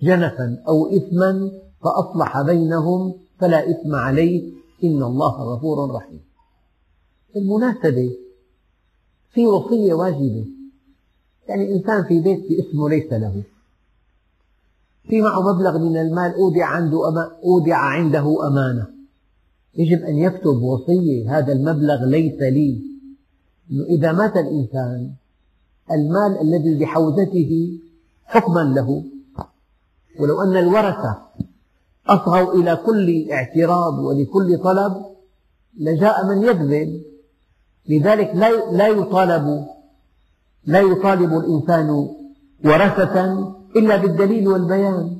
جنفا 0.02 0.62
أو 0.68 0.86
إثما 0.96 1.50
فأصلح 1.82 2.42
بينهم 2.42 3.14
فلا 3.38 3.70
إثم 3.70 3.94
عليه 3.94 4.52
إن 4.84 5.02
الله 5.02 5.42
غفور 5.42 5.94
رحيم. 5.94 6.20
بالمناسبة 7.34 8.10
في 9.32 9.46
وصية 9.46 9.94
واجبة. 9.94 10.46
يعني 11.48 11.72
إنسان 11.72 12.04
في 12.04 12.20
بيت 12.20 12.44
باسمه 12.48 12.88
ليس 12.88 13.12
له. 13.12 13.42
في 15.08 15.20
معه 15.20 15.52
مبلغ 15.52 15.78
من 15.78 15.96
المال 15.96 16.34
أودع, 16.34 16.66
عنده 16.66 16.98
أودع 17.44 17.76
عنده 17.76 18.46
أمانة. 18.46 18.95
يجب 19.78 20.02
أن 20.02 20.16
يكتب 20.18 20.62
وصية 20.62 21.38
هذا 21.38 21.52
المبلغ 21.52 22.04
ليس 22.04 22.40
لي. 22.40 22.82
إذا 23.98 24.12
مات 24.12 24.36
الإنسان 24.36 25.10
المال 25.92 26.40
الذي 26.40 26.78
بحوزته 26.78 27.78
حكما 28.24 28.60
له. 28.60 29.04
ولو 30.20 30.42
أن 30.42 30.56
الورثة 30.56 31.18
أصغوا 32.06 32.54
إلى 32.54 32.76
كل 32.76 33.30
اعتراض 33.32 33.98
ولكل 33.98 34.58
طلب 34.58 35.06
لجاء 35.78 36.26
من 36.26 36.42
يكذب. 36.42 37.02
لذلك 37.88 38.34
لا 38.72 38.88
يطالب 38.88 39.66
لا 40.64 40.80
يطالب 40.80 41.32
الإنسان 41.32 41.90
ورثة 42.64 43.32
إلا 43.76 43.96
بالدليل 43.96 44.48
والبيان. 44.48 45.16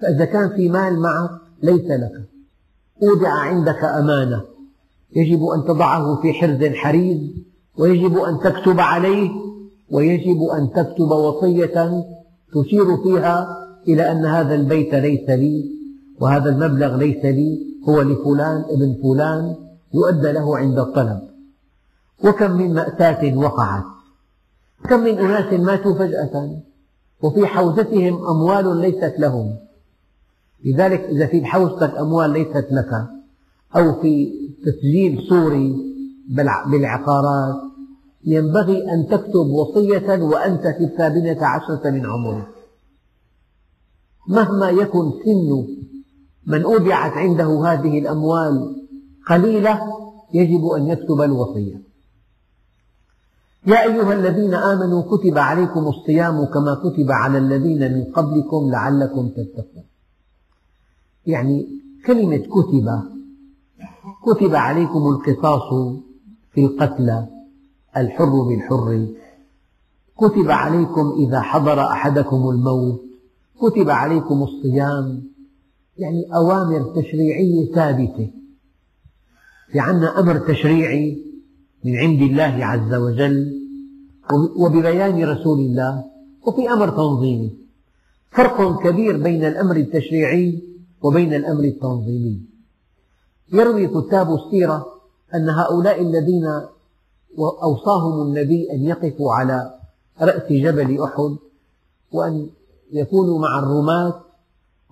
فإذا 0.00 0.24
كان 0.24 0.48
في 0.56 0.68
مال 0.68 1.00
معك 1.00 1.30
ليس 1.62 1.90
لك. 1.90 2.31
أودع 3.02 3.32
عندك 3.32 3.84
أمانة. 3.84 4.42
يجب 5.16 5.44
أن 5.44 5.64
تضعه 5.64 6.20
في 6.22 6.32
حرز 6.32 6.64
حريز 6.64 7.20
ويجب 7.78 8.18
أن 8.18 8.38
تكتب 8.40 8.80
عليه 8.80 9.30
ويجب 9.90 10.42
أن 10.42 10.70
تكتب 10.70 11.10
وصية 11.10 12.04
تشير 12.54 12.96
فيها 12.96 13.66
إلى 13.88 14.12
أن 14.12 14.26
هذا 14.26 14.54
البيت 14.54 14.94
ليس 14.94 15.30
لي 15.30 15.70
وهذا 16.20 16.50
المبلغ 16.50 16.96
ليس 16.96 17.24
لي 17.24 17.58
هو 17.88 18.02
لفلان 18.02 18.64
ابن 18.70 18.96
فلان 19.02 19.56
يؤدى 19.94 20.32
له 20.32 20.58
عند 20.58 20.78
الطلب. 20.78 21.20
وكم 22.24 22.50
من 22.50 22.74
مأساة 22.74 23.36
وقعت. 23.36 23.84
كم 24.88 25.00
من 25.00 25.18
أناس 25.18 25.60
ماتوا 25.60 25.94
فجأة. 25.94 26.50
وفي 27.22 27.46
حوزتهم 27.46 28.26
أموال 28.26 28.76
ليست 28.76 29.14
لهم. 29.18 29.56
لذلك 30.64 31.00
إذا 31.00 31.26
في 31.26 31.40
بحوزتك 31.40 31.94
أموال 31.98 32.30
ليست 32.30 32.66
لك 32.70 33.06
أو 33.76 34.00
في 34.00 34.32
تسجيل 34.64 35.26
سوري 35.28 35.76
بالعقارات 36.70 37.56
ينبغي 38.24 38.92
أن 38.92 39.06
تكتب 39.06 39.46
وصية 39.46 40.22
وأنت 40.22 40.62
في 40.62 40.84
الثامنة 40.84 41.46
عشرة 41.46 41.90
من 41.90 42.06
عمرك. 42.06 42.48
مهما 44.28 44.70
يكن 44.70 45.10
سن 45.24 45.66
من 46.46 46.62
أودعت 46.62 47.12
عنده 47.12 47.64
هذه 47.66 47.98
الأموال 47.98 48.76
قليلة 49.28 49.80
يجب 50.34 50.66
أن 50.66 50.86
يكتب 50.88 51.20
الوصية. 51.20 51.82
يا 53.66 53.82
أيها 53.82 54.12
الذين 54.12 54.54
آمنوا 54.54 55.02
كتب 55.02 55.38
عليكم 55.38 55.88
الصيام 55.88 56.44
كما 56.44 56.74
كتب 56.74 57.10
على 57.10 57.38
الذين 57.38 57.94
من 57.94 58.04
قبلكم 58.04 58.70
لعلكم 58.70 59.28
تتقون. 59.28 59.84
يعني 61.26 61.68
كلمة 62.06 62.36
كتب. 62.36 62.88
كتب 64.24 64.54
عليكم 64.54 65.08
القصاص 65.08 65.94
في 66.54 66.64
القتلى 66.64 67.28
الحر 67.96 68.42
بالحر. 68.42 69.06
كتب 70.16 70.50
عليكم 70.50 71.12
إذا 71.26 71.40
حضر 71.40 71.80
أحدكم 71.80 72.48
الموت. 72.50 73.00
كتب 73.60 73.90
عليكم 73.90 74.42
الصيام. 74.42 75.22
يعني 75.98 76.34
أوامر 76.34 77.02
تشريعية 77.02 77.72
ثابتة. 77.72 78.30
في 79.72 79.80
عنا 79.80 80.20
أمر 80.20 80.38
تشريعي 80.38 81.18
من 81.84 81.96
عند 81.96 82.22
الله 82.22 82.64
عز 82.64 82.94
وجل 82.94 83.62
وببيان 84.56 85.24
رسول 85.24 85.58
الله 85.60 86.04
وفي 86.46 86.70
أمر 86.72 86.88
تنظيمي. 86.88 87.50
فرق 88.30 88.82
كبير 88.82 89.16
بين 89.22 89.44
الأمر 89.44 89.76
التشريعي 89.76 90.71
وبين 91.02 91.34
الأمر 91.34 91.64
التنظيمي. 91.64 92.40
يروي 93.52 93.86
كتاب 93.88 94.34
السيرة 94.34 94.86
أن 95.34 95.48
هؤلاء 95.48 96.02
الذين 96.02 96.60
أوصاهم 97.62 98.22
النبي 98.22 98.72
أن 98.72 98.84
يقفوا 98.84 99.32
على 99.32 99.74
رأس 100.20 100.52
جبل 100.52 101.02
أحد 101.02 101.36
وأن 102.12 102.50
يكونوا 102.92 103.38
مع 103.38 103.58
الرماة 103.58 104.20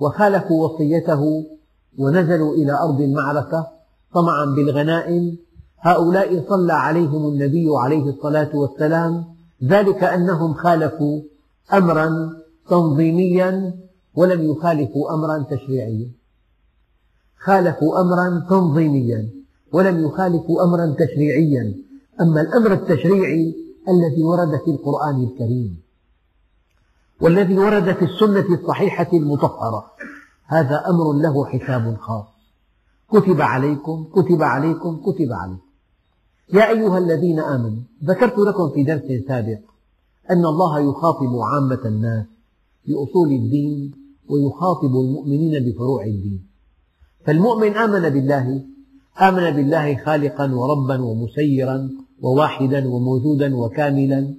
وخالفوا 0.01 0.69
وصيته 0.69 1.47
ونزلوا 1.99 2.55
إلى 2.55 2.73
أرض 2.73 3.01
المعركة 3.01 3.67
طمعا 4.15 4.45
بالغنائم. 4.45 5.39
هؤلاء 5.81 6.45
صلى 6.49 6.73
عليهم 6.73 7.29
النبي 7.29 7.67
عليه 7.77 8.05
الصلاة 8.11 8.57
والسلام. 8.57 9.25
ذلك 9.65 10.05
أنهم 10.05 10.55
خالفوا 10.55 11.23
أمرا 11.73 12.11
تنظيميا 12.69 13.75
ولم 14.15 14.51
يخالفوا 14.51 15.15
أمرا 15.15 15.47
تشريعيا. 15.51 16.11
خالفوا 17.39 18.01
أمرا 18.01 18.47
تنظيميا. 18.51 19.31
ولم 19.73 20.07
يخالفوا 20.07 20.65
أمرا 20.65 20.95
تشريعيا. 20.99 21.75
أما 22.21 22.41
الأمر 22.41 22.73
التشريعي 22.73 23.55
الذي 23.89 24.23
ورد 24.23 24.61
في 24.65 24.71
القرآن 24.71 25.25
الكريم. 25.25 25.81
والذي 27.21 27.59
ورد 27.59 27.93
في 27.93 28.05
السنة 28.05 28.55
الصحيحة 28.55 29.09
المطهرة. 29.13 29.91
هذا 30.47 30.83
أمر 30.89 31.13
له 31.13 31.45
حساب 31.47 31.97
خاص. 31.97 32.27
كتب 33.11 33.41
عليكم 33.41 34.05
كتب 34.15 34.43
عليكم 34.43 34.97
كتب 34.97 35.33
عليكم. 35.33 35.71
يا 36.53 36.71
أيها 36.71 36.99
الذين 36.99 37.41
آمنوا 37.41 37.83
ذكرت 38.05 38.39
لكم 38.39 38.71
في 38.71 38.85
درس 38.85 39.27
سابق 39.29 39.59
أن 40.31 40.45
الله 40.45 40.81
يخاطب 40.81 41.39
عامة 41.43 41.81
الناس. 41.85 42.27
بأصول 42.87 43.33
الدين 43.33 43.93
ويخاطب 44.29 44.93
المؤمنين 45.05 45.65
بفروع 45.65 46.05
الدين. 46.05 46.47
فالمؤمن 47.27 47.77
آمن 47.77 48.09
بالله 48.09 48.65
آمن 49.21 49.51
بالله 49.51 49.97
خالقا 50.05 50.55
وربا 50.55 51.03
ومسيرا 51.03 51.91
وواحدا 52.23 52.89
وموجودا 52.89 53.57
وكاملا. 53.57 54.35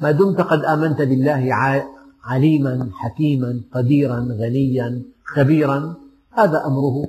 ما 0.00 0.10
دمت 0.10 0.40
قد 0.40 0.64
آمنت 0.64 1.02
بالله 1.02 1.54
عليما 2.24 2.90
حكيما 2.92 3.60
قديرا 3.72 4.28
غنيا 4.40 5.02
خبيرا 5.24 5.94
هذا 6.30 6.66
أمره. 6.66 7.08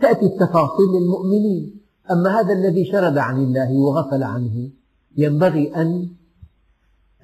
تأتي 0.00 0.26
التفاصيل 0.26 0.88
للمؤمنين. 1.00 1.80
أما 2.10 2.40
هذا 2.40 2.52
الذي 2.52 2.84
شرد 2.84 3.18
عن 3.18 3.36
الله 3.42 3.72
وغفل 3.72 4.22
عنه 4.22 4.70
ينبغي 5.16 5.74
أن 5.76 6.08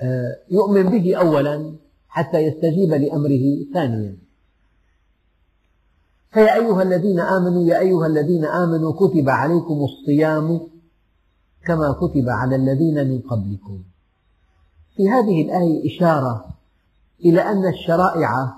آه، 0.00 0.36
يؤمن 0.50 0.82
به 0.82 1.16
أولا 1.16 1.72
حتى 2.12 2.38
يستجيب 2.38 2.90
لأمره 2.90 3.72
ثانيا. 3.74 4.16
فيا 6.32 6.54
أيها 6.54 6.82
الذين 6.82 7.20
آمنوا 7.20 7.64
يا 7.64 7.78
أيها 7.78 8.06
الذين 8.06 8.44
آمنوا 8.44 8.92
كتب 8.92 9.28
عليكم 9.28 9.84
الصيام 9.84 10.60
كما 11.66 11.92
كتب 11.92 12.28
على 12.28 12.56
الذين 12.56 13.08
من 13.08 13.20
قبلكم. 13.20 13.82
في 14.96 15.08
هذه 15.08 15.42
الآية 15.42 15.96
إشارة 15.96 16.44
إلى 17.24 17.40
أن 17.40 17.68
الشرائع 17.68 18.54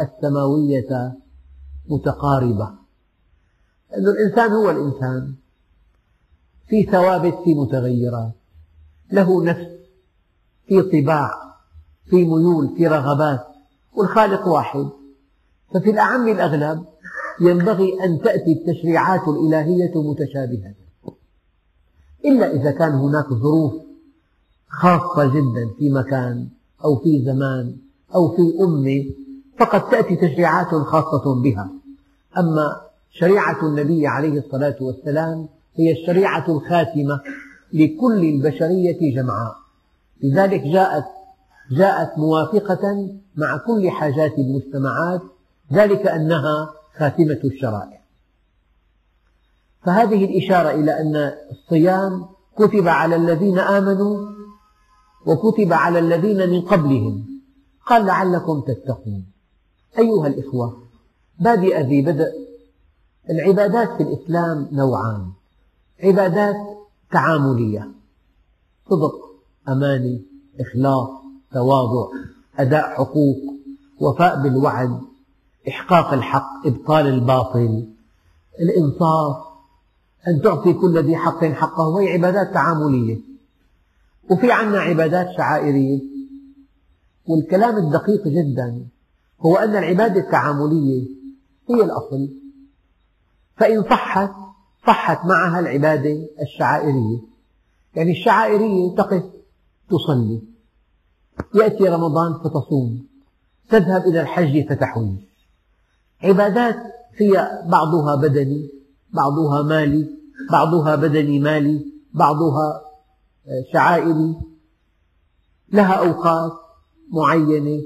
السماوية 0.00 1.18
متقاربة. 1.88 2.68
أن 3.96 4.06
الإنسان 4.06 4.52
هو 4.52 4.70
الإنسان 4.70 5.34
في 6.68 6.82
ثوابت 6.82 7.34
في 7.44 7.54
متغيرات 7.54 8.32
له 9.12 9.44
نفس 9.44 9.68
في 10.66 10.82
طباع. 10.82 11.47
في 12.10 12.24
ميول 12.24 12.74
في 12.76 12.86
رغبات 12.86 13.46
والخالق 13.94 14.48
واحد. 14.48 14.88
ففي 15.74 15.90
الأعم 15.90 16.28
الأغلب 16.28 16.84
ينبغي 17.40 18.04
أن 18.04 18.20
تأتي 18.20 18.52
التشريعات 18.52 19.28
الإلهية 19.28 19.92
متشابهة 19.94 20.74
إلا 22.24 22.52
إذا 22.52 22.70
كان 22.70 22.92
هناك 22.92 23.28
ظروف 23.28 23.72
خاصة 24.68 25.26
جدا 25.26 25.70
في 25.78 25.90
مكان 25.90 26.48
أو 26.84 26.96
في 26.96 27.24
زمان 27.24 27.76
أو 28.14 28.36
في 28.36 28.42
أمة 28.60 29.04
فقد 29.58 29.90
تأتي 29.90 30.16
تشريعات 30.16 30.74
خاصة 30.74 31.42
بها. 31.42 31.70
أما 32.38 32.80
شريعة 33.10 33.66
النبي 33.68 34.06
عليه 34.06 34.38
الصلاة 34.38 34.76
والسلام 34.80 35.48
هي 35.74 35.92
الشريعة 35.92 36.44
الخاتمة 36.48 37.20
لكل 37.72 38.24
البشرية 38.24 39.14
جمعاء. 39.14 39.56
لذلك 40.22 40.60
جاءت 40.62 41.04
جاءت 41.70 42.18
موافقة 42.18 43.14
مع 43.36 43.56
كل 43.56 43.90
حاجات 43.90 44.38
المجتمعات 44.38 45.22
ذلك 45.72 46.06
أنها 46.06 46.74
خاتمة 46.98 47.40
الشرائع. 47.44 48.00
فهذه 49.82 50.24
الإشارة 50.24 50.70
إلى 50.70 51.00
أن 51.00 51.32
الصيام 51.50 52.26
كتب 52.56 52.88
على 52.88 53.16
الذين 53.16 53.58
آمنوا 53.58 54.28
وكتب 55.26 55.72
على 55.72 55.98
الذين 55.98 56.50
من 56.50 56.60
قبلهم. 56.60 57.26
قال 57.86 58.06
لعلكم 58.06 58.60
تتقون. 58.60 59.24
أيها 59.98 60.26
الإخوة 60.26 60.82
بادئ 61.40 61.80
ذي 61.80 62.02
بدء. 62.02 62.48
العبادات 63.30 63.88
في 63.96 64.02
الإسلام 64.02 64.68
نوعان 64.72 65.32
عبادات 66.02 66.56
تعاملية 67.10 67.88
صدق 68.90 69.14
أمانة 69.68 70.20
إخلاص 70.60 71.08
تواضع 71.52 72.08
أداء 72.58 72.94
حقوق 72.94 73.36
وفاء 74.00 74.42
بالوعد 74.42 75.00
إحقاق 75.68 76.12
الحق 76.12 76.66
إبطال 76.66 77.06
الباطل 77.06 77.88
الإنصاف 78.60 79.36
أن 80.28 80.42
تعطي 80.42 80.72
كل 80.72 80.98
ذي 80.98 81.16
حق 81.16 81.44
حقه 81.44 81.88
وهي 81.88 82.12
عبادات 82.12 82.54
تعاملية. 82.54 83.20
وفي 84.30 84.52
عنا 84.52 84.78
عبادات 84.78 85.26
شعائرية. 85.36 86.00
والكلام 87.26 87.76
الدقيق 87.76 88.28
جدا 88.28 88.86
هو 89.40 89.56
أن 89.56 89.76
العبادة 89.76 90.20
التعاملية 90.20 91.08
هي 91.70 91.84
الأصل. 91.84 92.28
فإن 93.56 93.82
صحت 93.82 94.32
صحت 94.86 95.24
معها 95.26 95.60
العبادة 95.60 96.28
الشعائرية. 96.42 97.18
يعني 97.94 98.10
الشعائرية 98.10 98.94
تقف 98.96 99.22
تصلي. 99.90 100.42
يأتي 101.54 101.84
رمضان 101.88 102.34
فتصوم 102.34 103.06
تذهب 103.70 104.02
إلى 104.02 104.20
الحج 104.20 104.68
فتحج 104.68 105.14
عبادات 106.22 106.76
فيها 107.18 107.68
بعضها 107.68 108.14
بدني 108.14 108.70
بعضها 109.12 109.62
مالي 109.62 110.08
بعضها 110.50 110.96
بدني 110.96 111.38
مالي 111.38 111.84
بعضها 112.14 112.80
شعائري. 113.72 114.36
لها 115.72 115.92
أوقات 115.92 116.52
معينة 117.12 117.82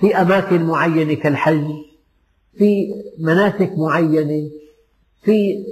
في 0.00 0.16
أماكن 0.16 0.64
معينة 0.64 1.14
كالحج 1.14 1.66
في 2.58 2.94
مناسك 3.18 3.72
معينة 3.78 4.50
في 5.22 5.64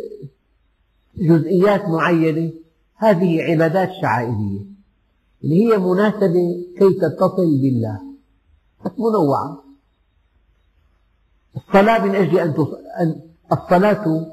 جزئيات 1.16 1.88
معينة. 1.88 2.52
هذه 2.96 3.42
عبادات 3.42 3.88
شعائرية. 4.02 4.71
اللي 5.44 5.64
هي 5.64 5.78
مناسبة 5.78 6.64
كي 6.78 6.94
تتصل 7.00 7.60
بالله. 7.62 8.00
منوعة. 8.98 9.64
الصلاة 11.56 12.04
من 12.04 12.14
أجل 12.14 12.38
أن 12.38 13.20
الصلاة 13.52 14.26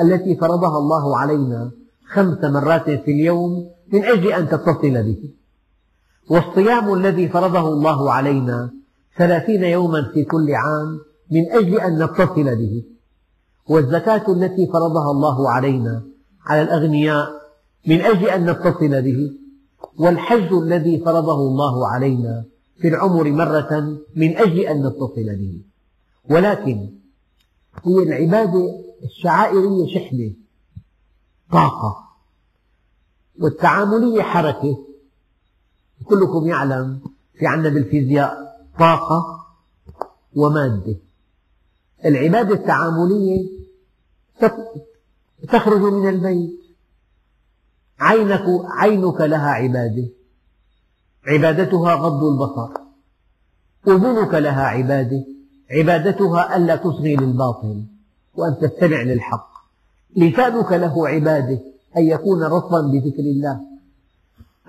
التي 0.00 0.36
فرضها 0.36 0.78
الله 0.78 1.16
علينا 1.16 1.70
خمس 2.12 2.44
مرات 2.44 2.90
في 2.90 3.10
اليوم 3.10 3.70
من 3.92 4.04
أجل 4.04 4.32
أن 4.32 4.48
تتصل 4.48 5.02
به. 5.02 5.34
والصيام 6.30 6.94
الذي 6.94 7.28
فرضه 7.28 7.68
الله 7.68 8.12
علينا 8.12 8.70
ثلاثين 9.18 9.64
يوما 9.64 10.10
في 10.14 10.24
كل 10.24 10.54
عام 10.54 11.00
من 11.30 11.52
أجل 11.52 11.80
أن 11.80 12.02
نتصل 12.02 12.56
به. 12.56 12.84
والزكاة 13.68 14.32
التي 14.32 14.66
فرضها 14.66 15.10
الله 15.10 15.50
علينا 15.50 16.02
على 16.46 16.62
الأغنياء 16.62 17.28
من 17.86 18.00
أجل 18.00 18.28
أن 18.28 18.50
نتصل 18.50 19.02
به. 19.02 19.40
والحج 19.98 20.52
الذي 20.52 20.98
فرضه 20.98 21.48
الله 21.48 21.88
علينا 21.88 22.44
في 22.76 22.88
العمر 22.88 23.30
مرة 23.30 23.98
من 24.16 24.36
أجل 24.36 24.60
أن 24.60 24.86
نتصل 24.86 25.36
به. 25.36 25.60
ولكن 26.30 26.90
هي 27.84 28.02
العبادة 28.02 28.80
الشعائرية 29.04 29.94
شحنة 29.94 30.32
طاقة 31.52 32.04
والتعاملية 33.38 34.22
حركة. 34.22 34.86
كلكم 36.04 36.46
يعلم 36.46 37.00
في 37.34 37.46
عندنا 37.46 37.74
بالفيزياء 37.74 38.60
طاقة 38.78 39.46
ومادة. 40.36 40.96
العبادة 42.04 42.54
التعاملية 42.54 43.48
تخرج 45.48 45.80
من 45.80 46.08
البيت 46.08 46.59
عينك, 48.00 48.44
عينك 48.64 49.20
لها 49.20 49.50
عبادة. 49.50 50.08
عبادتها 51.26 51.94
غض 51.94 52.24
البصر. 52.24 52.70
أذنك 53.88 54.34
لها 54.34 54.66
عبادة. 54.66 55.24
عبادتها 55.70 56.56
ألا 56.56 56.76
تصغي 56.76 57.16
للباطل 57.16 57.84
وأن 58.34 58.58
تستمع 58.58 59.02
للحق. 59.02 59.50
لسانك 60.16 60.72
له 60.72 61.08
عبادة 61.08 61.60
أن 61.96 62.02
يكون 62.02 62.42
رطبا 62.42 62.80
بذكر 62.80 63.22
الله. 63.22 63.60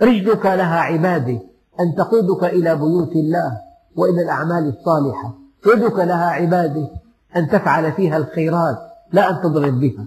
رجلك 0.02 0.46
لها 0.46 0.80
عبادة 0.80 1.42
أن 1.80 1.96
تقودك 1.98 2.44
إلى 2.44 2.76
بيوت 2.76 3.12
الله 3.12 3.58
وإلى 3.96 4.22
الأعمال 4.22 4.68
الصالحة. 4.68 5.34
يدك 5.68 6.00
لها 6.00 6.26
عبادة 6.26 6.90
أن 7.36 7.48
تفعل 7.48 7.92
فيها 7.92 8.18
الخيرات 8.18 8.78
لا 9.12 9.30
أن 9.30 9.42
تضرب 9.42 9.80
بها. 9.80 10.06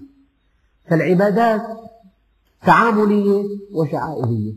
فالعبادات 0.90 1.62
تعاملية 2.66 3.44
وشعائرية. 3.72 4.54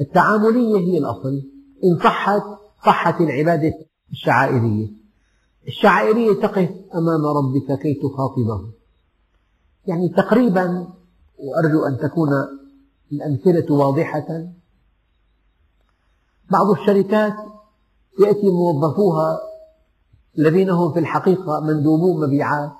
التعاملية 0.00 0.78
هي 0.78 0.98
الأصل. 0.98 1.42
إن 1.84 1.98
صحت 1.98 2.42
صحت 2.86 3.20
العبادة 3.20 3.74
الشعائرية. 4.10 4.88
الشعائرية 5.68 6.32
تقف 6.42 6.70
أمام 6.94 7.26
ربك 7.26 7.82
كي 7.82 7.94
تخاطبه. 7.94 8.70
يعني 9.86 10.08
تقريبا 10.08 10.86
وأرجو 11.38 11.86
أن 11.86 11.98
تكون 11.98 12.28
الأمثلة 13.12 13.74
واضحة 13.74 14.46
بعض 16.50 16.70
الشركات 16.70 17.34
يأتي 18.20 18.50
موظفوها 18.50 19.38
الذين 20.38 20.70
هم 20.70 20.92
في 20.92 20.98
الحقيقة 20.98 21.60
مندوبو 21.60 22.26
مبيعات 22.26 22.72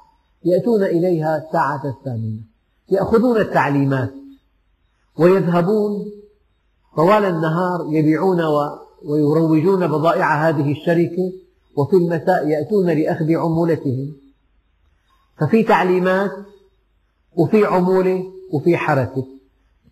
يأتون 0.45 0.83
إليها 0.83 1.37
الساعة 1.37 1.83
الثامنة. 1.89 2.50
يأخذون 2.91 3.37
التعليمات 3.37 4.11
ويذهبون 5.19 6.13
طوال 6.97 7.25
النهار 7.25 7.87
يبيعون 7.91 8.41
ويروجون 9.05 9.87
بضائع 9.87 10.49
هذه 10.49 10.73
الشركة 10.73 11.33
وفي 11.77 11.97
المساء 11.97 12.49
يأتون 12.49 12.91
لأخذ 12.91 13.35
عمولتهم. 13.35 14.17
ففي 15.41 15.63
تعليمات 15.63 16.31
وفي 17.37 17.65
عمولة 17.65 18.25
وفي 18.53 18.77
حركة. 18.77 19.27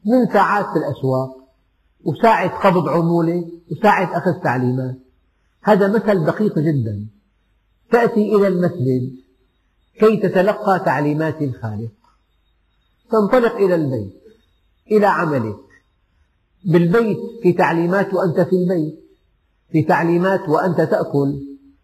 من 0.05 0.27
ساعات 0.33 0.67
في 0.67 0.79
الأسواق 0.79 1.31
وساعة 2.05 2.69
قبض 2.69 2.89
عمولة 2.89 3.45
وساعة 3.73 4.19
أخذ 4.19 4.43
تعليمات. 4.43 4.97
هذا 5.63 5.89
مثل 5.89 6.25
دقيق 6.25 6.59
جدا. 6.59 7.07
تأتي 7.91 8.37
إلى 8.37 8.49
المسجد 8.49 9.13
كي 10.01 10.17
تتلقى 10.17 10.83
تعليمات 10.85 11.43
الخالق 11.43 11.98
تنطلق 13.11 13.57
إلى 13.57 13.75
البيت 13.75 14.15
إلى 14.93 15.07
عملك. 15.07 15.57
بالبيت 16.65 17.19
في 17.43 17.53
تعليمات 17.53 18.15
وأنت 18.15 18.41
في 18.41 18.57
البيت 18.57 18.99
في 19.73 19.83
تعليمات 19.83 20.49
وأنت 20.49 20.81
تأكل 20.81 21.41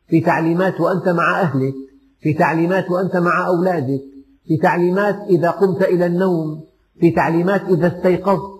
في 0.09 0.21
تعليمات 0.21 0.81
وأنت 0.81 1.09
مع 1.09 1.41
أهلك 1.41 1.75
في 2.21 2.33
تعليمات 2.33 2.91
وأنت 2.91 3.17
مع 3.17 3.47
أولادك 3.47 4.03
في 4.49 4.57
تعليمات 4.57 5.17
إذا 5.29 5.51
قمت 5.51 5.83
إلى 5.83 6.07
النوم 6.07 6.65
في 7.01 7.11
تعليمات 7.11 7.63
إذا 7.63 7.97
استيقظت 7.97 8.55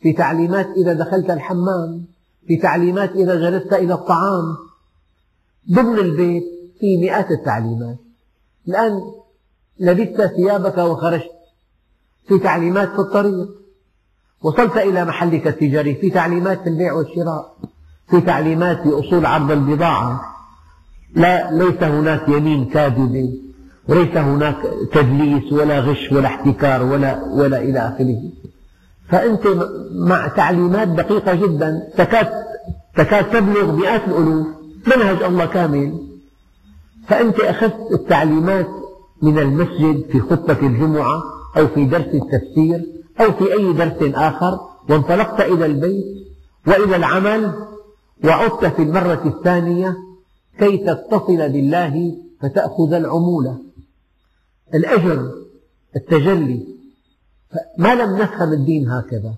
في 0.00 0.12
تعليمات 0.12 0.66
إذا 0.76 0.92
دخلت 0.92 1.30
الحمام 1.30 2.04
في 2.46 2.56
تعليمات 2.56 3.10
إذا 3.10 3.50
جلست 3.50 3.72
إلى 3.72 3.94
الطعام. 3.94 4.56
ضمن 5.72 5.98
البيت 5.98 6.44
في 6.80 6.96
مئات 6.96 7.30
التعليمات. 7.30 7.96
الآن 8.68 9.00
لبست 9.80 10.26
ثيابك 10.26 10.78
وخرجت. 10.78 11.35
في 12.28 12.38
تعليمات 12.38 12.92
في 12.92 12.98
الطريق. 12.98 13.48
وصلت 14.42 14.76
إلى 14.76 15.04
محلك 15.04 15.46
التجاري 15.46 15.94
في 15.94 16.10
تعليمات 16.10 16.62
في 16.62 16.68
البيع 16.68 16.92
والشراء 16.92 17.56
في 18.10 18.20
تعليمات 18.20 18.82
في 18.82 18.88
أصول 18.88 19.26
عرض 19.26 19.50
البضاعة. 19.50 20.20
لا 21.14 21.50
ليس 21.52 21.82
هناك 21.82 22.28
يمين 22.28 22.64
كاذبة 22.64 23.32
وليس 23.88 24.16
هناك 24.16 24.56
تدليس 24.92 25.52
ولا 25.52 25.80
غش 25.80 26.12
ولا 26.12 26.26
احتكار 26.26 26.82
ولا 26.82 27.24
ولا 27.24 27.58
إلى 27.62 27.78
آخره. 27.78 28.22
فأنت 29.08 29.42
مع 29.92 30.28
تعليمات 30.28 30.88
دقيقة 30.88 31.34
جدا 31.34 31.88
تكاد 31.96 32.28
تكاد 32.96 33.30
تبلغ 33.30 33.72
مئات 33.72 34.08
الألوف 34.08 34.46
منهج 34.86 35.22
الله 35.22 35.46
كامل. 35.46 36.06
فأنت 37.08 37.40
أخذت 37.40 37.92
التعليمات 37.92 38.68
من 39.22 39.38
المسجد 39.38 40.04
في 40.12 40.20
خطبة 40.20 40.66
الجمعة 40.66 41.22
أو 41.56 41.66
في 41.66 41.84
درس 41.84 42.14
التفسير 42.14 42.86
أو 43.20 43.32
في 43.32 43.52
أي 43.52 43.72
درس 43.72 44.14
آخر 44.14 44.60
وانطلقت 44.90 45.40
إلى 45.40 45.66
البيت 45.66 46.26
وإلى 46.66 46.96
العمل 46.96 47.52
وعدت 48.24 48.64
في 48.64 48.82
المرة 48.82 49.22
الثانية 49.26 49.96
كي 50.58 50.78
تتصل 50.78 51.36
بالله 51.36 52.16
فتأخذ 52.40 52.92
العمولة. 52.92 53.58
الأجر 54.74 55.32
التجلي. 55.96 56.66
ما 57.78 57.94
لم 57.94 58.16
نفهم 58.16 58.52
الدين 58.52 58.88
هكذا. 58.88 59.34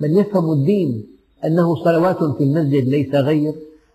من 0.00 0.16
يفهم 0.16 0.52
الدين 0.52 1.06
أنه 1.44 1.84
صلوات 1.84 2.24
في 2.24 2.44
المسجد 2.44 2.88
ليس 2.88 3.14
غير 3.14 3.54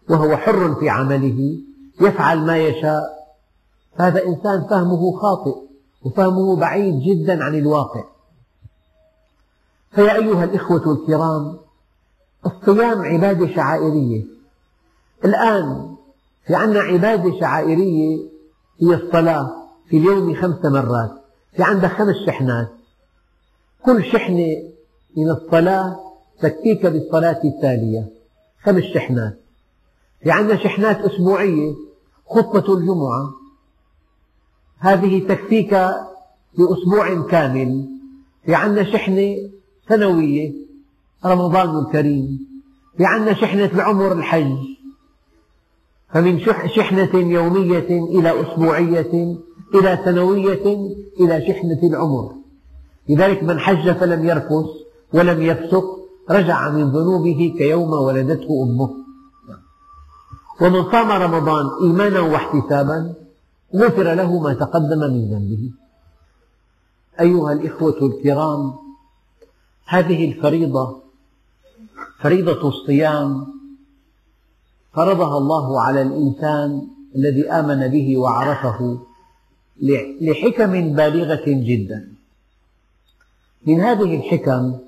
وهو 0.10 0.38
حر 0.38 0.76
في 0.76 0.90
عمله 0.90 1.58
يفعل 2.02 2.38
ما 2.38 2.58
يشاء. 2.58 3.04
هذا 3.96 4.26
إنسان 4.26 4.68
فهمه 4.70 5.12
خاطئ. 5.12 5.67
وفهمه 6.08 6.56
بعيد 6.56 7.00
جدا 7.00 7.44
عن 7.44 7.56
الواقع. 7.56 8.04
فيا 9.92 10.16
أيها 10.16 10.44
الإخوة 10.44 10.94
الكرام 10.94 11.58
الصيام 12.46 13.02
عبادة 13.02 13.56
شعائرية. 13.56 14.24
الآن 15.26 15.96
في 16.48 16.56
عندنا 16.56 16.80
عبادة 16.80 17.40
شعائرية 17.40 18.18
هي 18.82 18.94
الصلاة 18.94 19.68
في 19.90 19.98
اليوم 19.98 20.36
خمس 20.36 20.66
مرات 20.66 21.12
في 21.56 21.64
عندك 21.64 21.90
خمس 21.90 22.16
شحنات. 22.28 22.70
كل 23.86 24.04
شحنة 24.04 24.48
من 25.18 25.30
الصلاة 25.30 26.00
تكفيك 26.42 26.86
بالصلاة 26.86 27.42
التالية 27.44 28.08
خمس 28.64 28.84
شحنات. 28.84 29.40
في 30.24 30.32
عندنا 30.32 30.58
شحنات 30.58 30.98
أسبوعية 31.02 31.76
خطبة 32.30 32.74
الجمعة 32.74 33.37
هذه 34.80 35.28
تكفيك 35.28 35.74
لأسبوع 36.58 37.28
كامل 37.28 37.90
في 38.46 38.56
عندنا 38.56 38.92
شحنة 38.92 39.36
سنوية 39.90 40.54
رمضان 41.26 41.80
الكريم 41.80 42.48
في 42.98 43.06
عندنا 43.06 43.34
شحنة 43.34 43.66
العمر 43.66 44.12
الحج. 44.12 44.58
فمن 46.14 46.40
شحنة 46.76 47.10
يومية 47.14 47.90
إلى 47.90 48.42
أسبوعية 48.42 49.38
إلى 49.76 50.00
سنوية 50.06 50.78
إلى 51.20 51.48
شحنة 51.48 51.80
العمر. 51.84 52.32
لذلك 53.10 53.44
من 53.44 53.60
حج 53.60 53.92
فلم 53.92 54.26
يرفث 54.26 54.66
ولم 55.14 55.42
يفسق 55.42 55.84
رجع 56.30 56.70
من 56.70 56.92
ذنوبه 56.92 57.56
كيوم 57.58 57.90
ولدته 57.90 58.64
أمه. 58.64 58.90
ومن 60.62 60.92
صام 60.92 61.12
رمضان 61.12 61.66
إيمانا 61.84 62.20
واحتسابا 62.20 63.14
غفر 63.76 64.14
له 64.14 64.40
ما 64.40 64.54
تقدم 64.54 65.00
من 65.00 65.30
ذنبه. 65.32 65.72
أيها 67.20 67.54
الإخوة 67.54 67.98
الكرام 68.02 68.74
هذه 69.86 70.32
الفريضة 70.32 71.02
فريضة 72.20 72.68
الصيام 72.68 73.48
فرضها 74.94 75.38
الله 75.38 75.82
على 75.82 76.02
الإنسان 76.02 76.88
الذي 77.16 77.52
آمن 77.52 77.88
به 77.88 78.18
وعرفه 78.18 79.00
لحكم 80.22 80.94
بالغة 80.94 81.46
جدا. 81.48 82.14
من 83.66 83.82
هذه 83.82 84.16
الحكم 84.16 84.80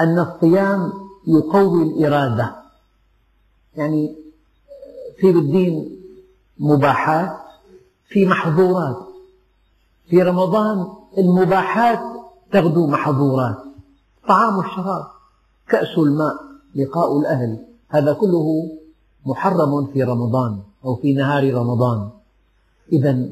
أن 0.00 0.18
الصيام 0.18 0.92
يقوي 1.26 1.82
الإرادة. 1.82 2.56
يعني 3.76 4.16
في 5.20 5.32
بالدين 5.32 5.96
مباحات 6.58 7.36
في 8.08 8.26
محظورات. 8.26 8.96
في 10.10 10.22
رمضان 10.22 10.86
المباحات 11.18 12.00
تغدو 12.52 12.86
محظورات. 12.86 13.56
طعام 14.28 14.60
الشراب 14.60 15.06
كأس 15.68 15.98
الماء 15.98 16.34
لقاء 16.74 17.18
الأهل. 17.18 17.64
هذا 17.88 18.12
كله 18.12 18.70
محرم 19.26 19.86
في 19.86 20.02
رمضان 20.02 20.60
أو 20.84 20.94
في 20.96 21.14
نهار 21.14 21.54
رمضان. 21.54 22.10
إذا 22.92 23.28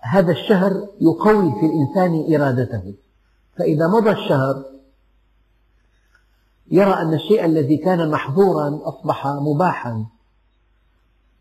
هذا 0.00 0.32
الشهر 0.32 0.88
يقوي 1.00 1.52
في 1.60 1.66
الإنسان 1.66 2.34
إرادته. 2.34 2.94
فإذا 3.56 3.88
مضى 3.88 4.10
الشهر 4.10 4.64
يرى 6.70 6.92
أن 6.92 7.14
الشيء 7.14 7.44
الذي 7.44 7.76
كان 7.76 8.10
محظورا 8.10 8.80
أصبح 8.84 9.26
مباحا. 9.26 10.04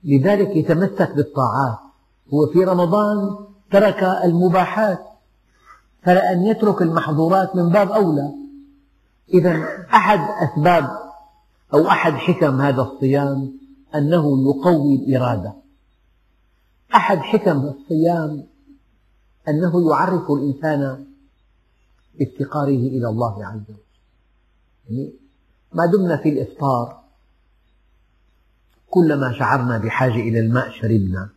لذلك 0.04 0.56
يتمسك 0.56 1.16
بالطاعات. 1.16 1.78
هو 2.34 2.48
في 2.48 2.64
رمضان 2.64 3.38
ترك 3.72 4.04
المباحات 4.04 5.00
فلأن 6.04 6.44
يترك 6.44 6.82
المحظورات 6.82 7.56
من 7.56 7.70
باب 7.70 7.92
أولى. 7.92 8.34
إذا 9.34 9.64
أحد 9.94 10.20
أسباب 10.20 10.90
أو 11.74 11.88
أحد 11.88 12.14
حكم 12.14 12.62
هذا 12.62 12.82
الصيام 12.82 13.60
أنه 13.96 14.50
يقوي 14.50 14.96
الإرادة. 14.96 15.54
أحد 16.96 17.18
حكم 17.18 17.58
الصيام 17.58 18.44
أنه 19.48 19.90
يعرف 19.90 20.32
الإنسان 20.32 21.06
بافتقاره 22.20 22.88
إلى 22.88 23.08
الله 23.08 23.46
عز 23.46 23.62
وجل. 23.70 23.76
يعني 24.90 25.14
ما 25.74 25.86
دمنا 25.86 26.18
في 26.18 26.30
الإفطار 26.30 27.03
كلما 28.94 29.34
شعرنا 29.40 29.78
بحاجة 29.78 30.20
إلى 30.30 30.40
الماء 30.40 30.70
شربنا. 30.70 31.30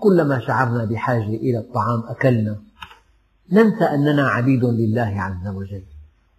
كلما 0.00 0.40
شعرنا 0.40 0.84
بحاجة 0.84 1.28
إلى 1.28 1.58
الطعام 1.58 2.02
أكلنا. 2.08 2.56
ننسى 3.52 3.84
أننا 3.84 4.28
عبيد 4.28 4.64
لله 4.64 5.14
عز 5.16 5.54
وجل 5.54 5.82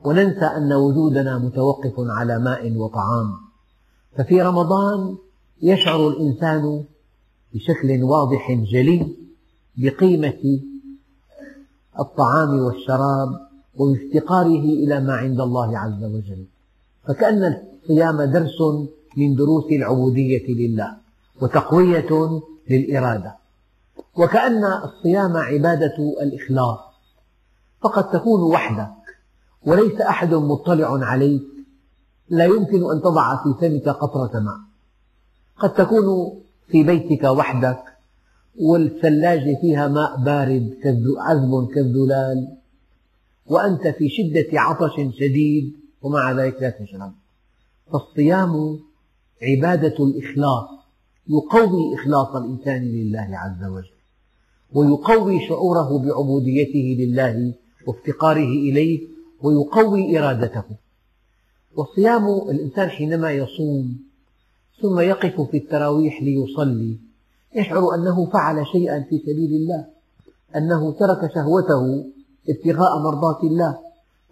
وننسى 0.04 0.46
أن 0.46 0.74
وجودنا 0.74 1.38
متوقف 1.38 1.94
على 1.98 2.40
ماء 2.40 2.72
وطعام. 2.72 3.34
ففي 4.18 4.42
رمضان 4.42 5.18
يشعر 5.62 6.08
الإنسان 6.08 6.84
بشكل 7.54 8.04
واضح 8.04 8.52
جلي 8.52 9.16
بقيمة 9.78 10.60
الطعام 12.00 12.60
والشراب 12.60 13.30
وافتقاره 13.76 14.66
إلى 14.84 15.00
ما 15.00 15.14
عند 15.14 15.42
الله 15.42 15.78
عز 15.78 16.04
وجل. 16.04 16.46
فكأن 17.08 17.62
الصيام 17.84 18.22
درس 18.22 18.60
من 19.18 19.36
دروس 19.36 19.66
العبودية 19.72 20.48
لله 20.48 20.98
وتقوية 21.42 22.42
للإرادة. 22.70 23.36
وكأن 24.16 24.64
الصيام 24.84 25.38
عبادة 25.38 26.16
الإخلاص. 26.22 26.80
فقد 27.82 28.12
تكون 28.12 28.42
وحدك 28.42 28.94
وليس 29.66 30.02
أحد 30.02 30.34
مطلع 30.34 31.06
عليك. 31.06 31.44
لا 32.30 32.46
يمكن 32.46 32.92
أن 32.92 33.02
تضع 33.02 33.44
في 33.44 33.54
فمك 33.62 33.90
قطرة 33.90 34.40
ماء. 34.40 34.60
قد 35.58 35.74
تكون 35.74 36.38
في 36.68 36.84
بيتك 36.84 37.24
وحدك 37.24 37.84
والثلاجة 38.60 39.58
فيها 39.62 39.88
ماء 39.88 40.18
بارد 40.18 40.74
عذب 41.18 41.68
كالذلال. 41.74 42.58
وأنت 43.48 43.88
في 43.88 44.10
شدة 44.10 44.60
عطش 44.60 44.96
شديد 45.20 45.74
ومع 46.02 46.32
ذلك 46.32 46.62
لا 46.62 46.70
تشرب 46.70 47.14
فالصيام 47.92 48.80
عبادة 49.42 50.06
الإخلاص 50.06 50.70
يقوي 51.28 51.96
إخلاص 51.96 52.36
الإنسان 52.36 52.84
لله 52.84 53.28
عز 53.32 53.70
وجل 53.70 53.96
ويقوي 54.74 55.48
شعوره 55.48 56.00
بعبوديته 56.00 56.96
لله 57.00 57.54
وافتقاره 57.88 58.50
إليه 58.70 59.02
ويقوي 59.42 60.20
إرادته. 60.20 60.64
والصيام 61.76 62.28
الإنسان 62.50 62.90
حينما 62.90 63.32
يصوم 63.32 63.98
ثم 64.82 65.00
يقف 65.00 65.42
في 65.42 65.58
التراويح 65.58 66.22
ليصلي 66.22 66.98
يشعر 67.56 67.96
أنه 67.96 68.26
فعل 68.26 68.68
شيئا 68.68 69.00
في 69.10 69.20
سبيل 69.20 69.54
الله 69.54 69.86
أنه 70.56 70.92
ترك 70.92 71.32
شهوته 71.36 72.06
ابتغاء 72.50 73.00
مرضاة 73.00 73.44
الله 73.44 73.78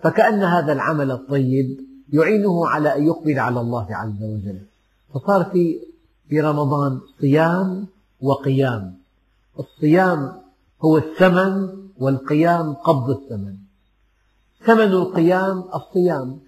فكأن 0.04 0.44
هذا 0.44 0.74
العمل 0.74 1.12
الطيب 1.12 1.80
يعينه 2.14 2.68
على 2.68 2.96
أن 2.96 3.06
يقبل 3.06 3.40
على 3.40 3.62
الله 3.62 3.88
عز 3.90 4.24
وجل. 4.24 4.60
فصار 5.14 5.44
في 5.44 5.80
في 6.30 6.42
رمضان 6.42 7.02
صيام 7.22 7.88
وقيام. 8.22 8.98
الصيام 9.60 10.20
هو 10.82 10.98
الثمن 10.98 11.70
والقيام 11.98 12.74
قبض 12.74 13.10
الثمن. 13.10 13.56
ثمن 14.66 14.92
القيام 14.92 15.64
الصيام. 15.76 16.40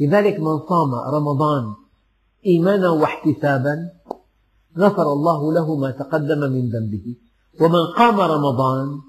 لذلك 0.00 0.40
من 0.40 0.58
صام 0.68 0.94
رمضان 0.94 1.74
إيمانا 2.46 2.90
واحتسابا 2.90 3.90
غفر 4.78 5.12
الله 5.12 5.52
له 5.52 5.76
ما 5.76 5.90
تقدم 5.90 6.40
من 6.52 6.68
ذنبه. 6.68 7.16
ومن 7.60 7.84
قام 7.98 8.20
رمضان 8.20 9.00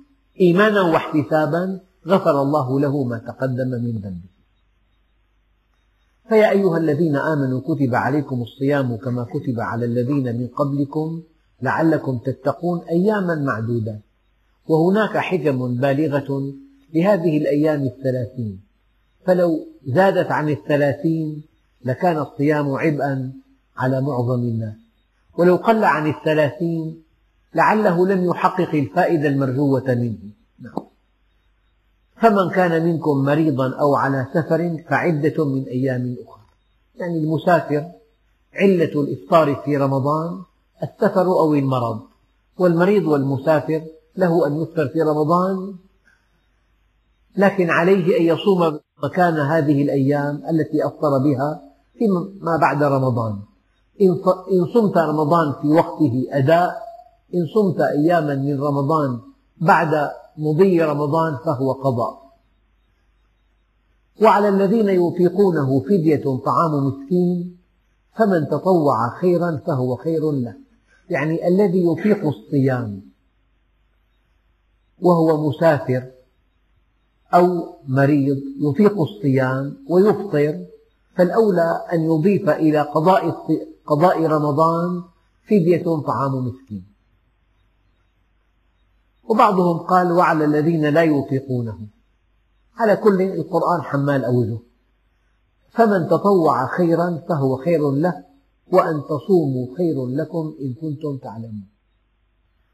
إيمانا 0.42 0.82
واحتسابا 0.82 1.80
غفر 2.08 2.42
الله 2.42 2.80
له 2.80 3.04
ما 3.04 3.18
تقدم 3.18 3.72
من 3.86 3.96
ذنبه. 4.06 4.41
فيا 6.32 6.52
أيها 6.52 6.78
الذين 6.78 7.16
آمنوا 7.16 7.62
كتب 7.62 7.96
عليكم 7.96 8.42
الصيام 8.42 8.96
كما 8.96 9.24
كتب 9.24 9.60
على 9.60 9.86
الذين 9.86 10.40
من 10.40 10.48
قبلكم 10.48 11.22
لعلكم 11.62 12.18
تتقون 12.18 12.82
أياما 12.90 13.36
معدودة. 13.36 14.00
وهناك 14.68 15.18
حكم 15.18 15.76
بالغة 15.76 16.54
لهذه 16.94 17.38
الأيام 17.38 17.84
الثلاثين. 17.84 18.62
فلو 19.26 19.68
زادت 19.88 20.32
عن 20.32 20.50
الثلاثين 20.50 21.44
لكان 21.86 22.18
الصيام 22.18 22.72
عبئا 22.72 23.34
على 23.78 24.02
معظم 24.02 24.40
الناس. 24.40 24.76
ولو 25.38 25.56
قل 25.56 25.84
عن 25.84 26.10
الثلاثين 26.10 27.04
لعله 27.56 28.08
لم 28.08 28.26
يحقق 28.26 28.76
الفائدة 28.76 29.28
المرجوة 29.28 29.96
منه. 29.96 30.32
نعم. 30.60 30.91
فمن 32.22 32.50
كان 32.50 32.86
منكم 32.86 33.18
مريضا 33.18 33.76
أو 33.80 33.96
على 33.96 34.28
سفر 34.34 34.84
فعدة 34.90 35.46
من 35.46 35.64
أيام 35.64 36.16
أخرى. 36.28 36.42
يعني 36.96 37.18
المسافر 37.18 37.92
علة 38.54 39.02
الإفطار 39.02 39.56
في 39.66 39.78
رمضان 39.78 40.42
السفر 40.84 41.26
أو 41.26 41.54
المرض. 41.54 42.00
والمريض 42.58 43.08
والمسافر 43.08 43.82
له 44.18 44.48
أن 44.48 44.62
يفطر 44.62 44.88
في 44.88 45.02
رمضان 45.02 45.76
لكن 47.38 47.70
عليه 47.70 48.18
أن 48.18 48.38
يصوم 48.38 48.80
مكان 49.04 49.40
هذه 49.40 49.84
الأيام 49.84 50.44
التي 50.50 50.86
أفطر 50.86 51.18
بها 51.18 51.62
فيما 51.98 52.58
بعد 52.62 52.84
رمضان. 52.84 53.40
إن 54.02 54.66
صمت 54.74 54.98
رمضان 54.98 55.54
في 55.62 55.68
وقته 55.68 56.28
أداء 56.32 56.82
إن 57.36 57.46
صمت 57.56 57.82
أياما 57.82 58.36
من 58.36 58.62
رمضان 58.62 59.20
بعد 59.58 60.12
مضي 60.38 60.82
رمضان 60.82 61.38
فهو 61.46 61.72
قضاء. 61.72 62.22
وعلى 64.22 64.50
الذين 64.50 64.90
يطيقونه 64.90 65.80
فدية 65.80 66.24
طعام 66.46 66.72
مسكين 66.88 67.58
فمن 68.16 68.48
تطوع 68.48 69.20
خيرا 69.20 69.62
فهو 69.68 69.96
خير 69.96 70.32
له. 70.32 70.56
يعني 71.10 71.48
الذي 71.48 71.86
يطيق 71.86 72.28
الصيام 72.28 73.02
وهو 75.02 75.50
مسافر 75.50 76.12
أو 77.34 77.76
مريض 77.88 78.38
يطيق 78.60 79.02
الصيام 79.02 79.78
ويفطر 79.90 80.66
فالأولى 81.16 81.86
أن 81.94 82.02
يضيف 82.02 82.50
إلى 82.50 82.82
قضاء 83.86 84.26
رمضان 84.26 85.04
فدية 85.48 85.84
طعام 85.84 86.34
مسكين. 86.48 86.91
وبعضهم 89.32 89.78
قال 89.78 90.12
وعلى 90.12 90.46
الذين 90.46 90.86
لا 90.86 91.04
يطيقونه 91.04 91.80
على 92.78 92.96
كل 92.96 93.22
القرآن 93.22 93.82
حمال 93.82 94.26
أوجه 94.26 94.58
فمن 95.70 96.08
تطوع 96.08 96.78
خيرا 96.78 97.24
فهو 97.30 97.58
خير 97.58 97.92
له 97.92 98.24
وأن 98.72 99.02
تصوموا 99.10 99.78
خير 99.78 100.08
لكم 100.08 100.56
إن 100.62 100.74
كنتم 100.74 101.18
تعلمون. 101.18 101.68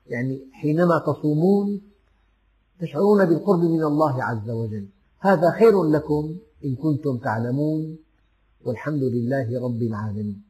يعني 0.07 0.41
حينما 0.51 0.99
تصومون 0.99 1.81
تشعرون 2.79 3.25
بالقرب 3.25 3.59
من 3.59 3.83
الله 3.83 4.23
عز 4.23 4.49
وجل. 4.49 4.87
هذا 5.19 5.51
خير 5.51 5.83
لكم 5.83 6.35
إن 6.65 6.75
كنتم 6.75 7.17
تعلمون 7.17 7.97
والحمد 8.65 9.03
لله 9.03 9.63
رب 9.65 9.81
العالمين. 9.81 10.46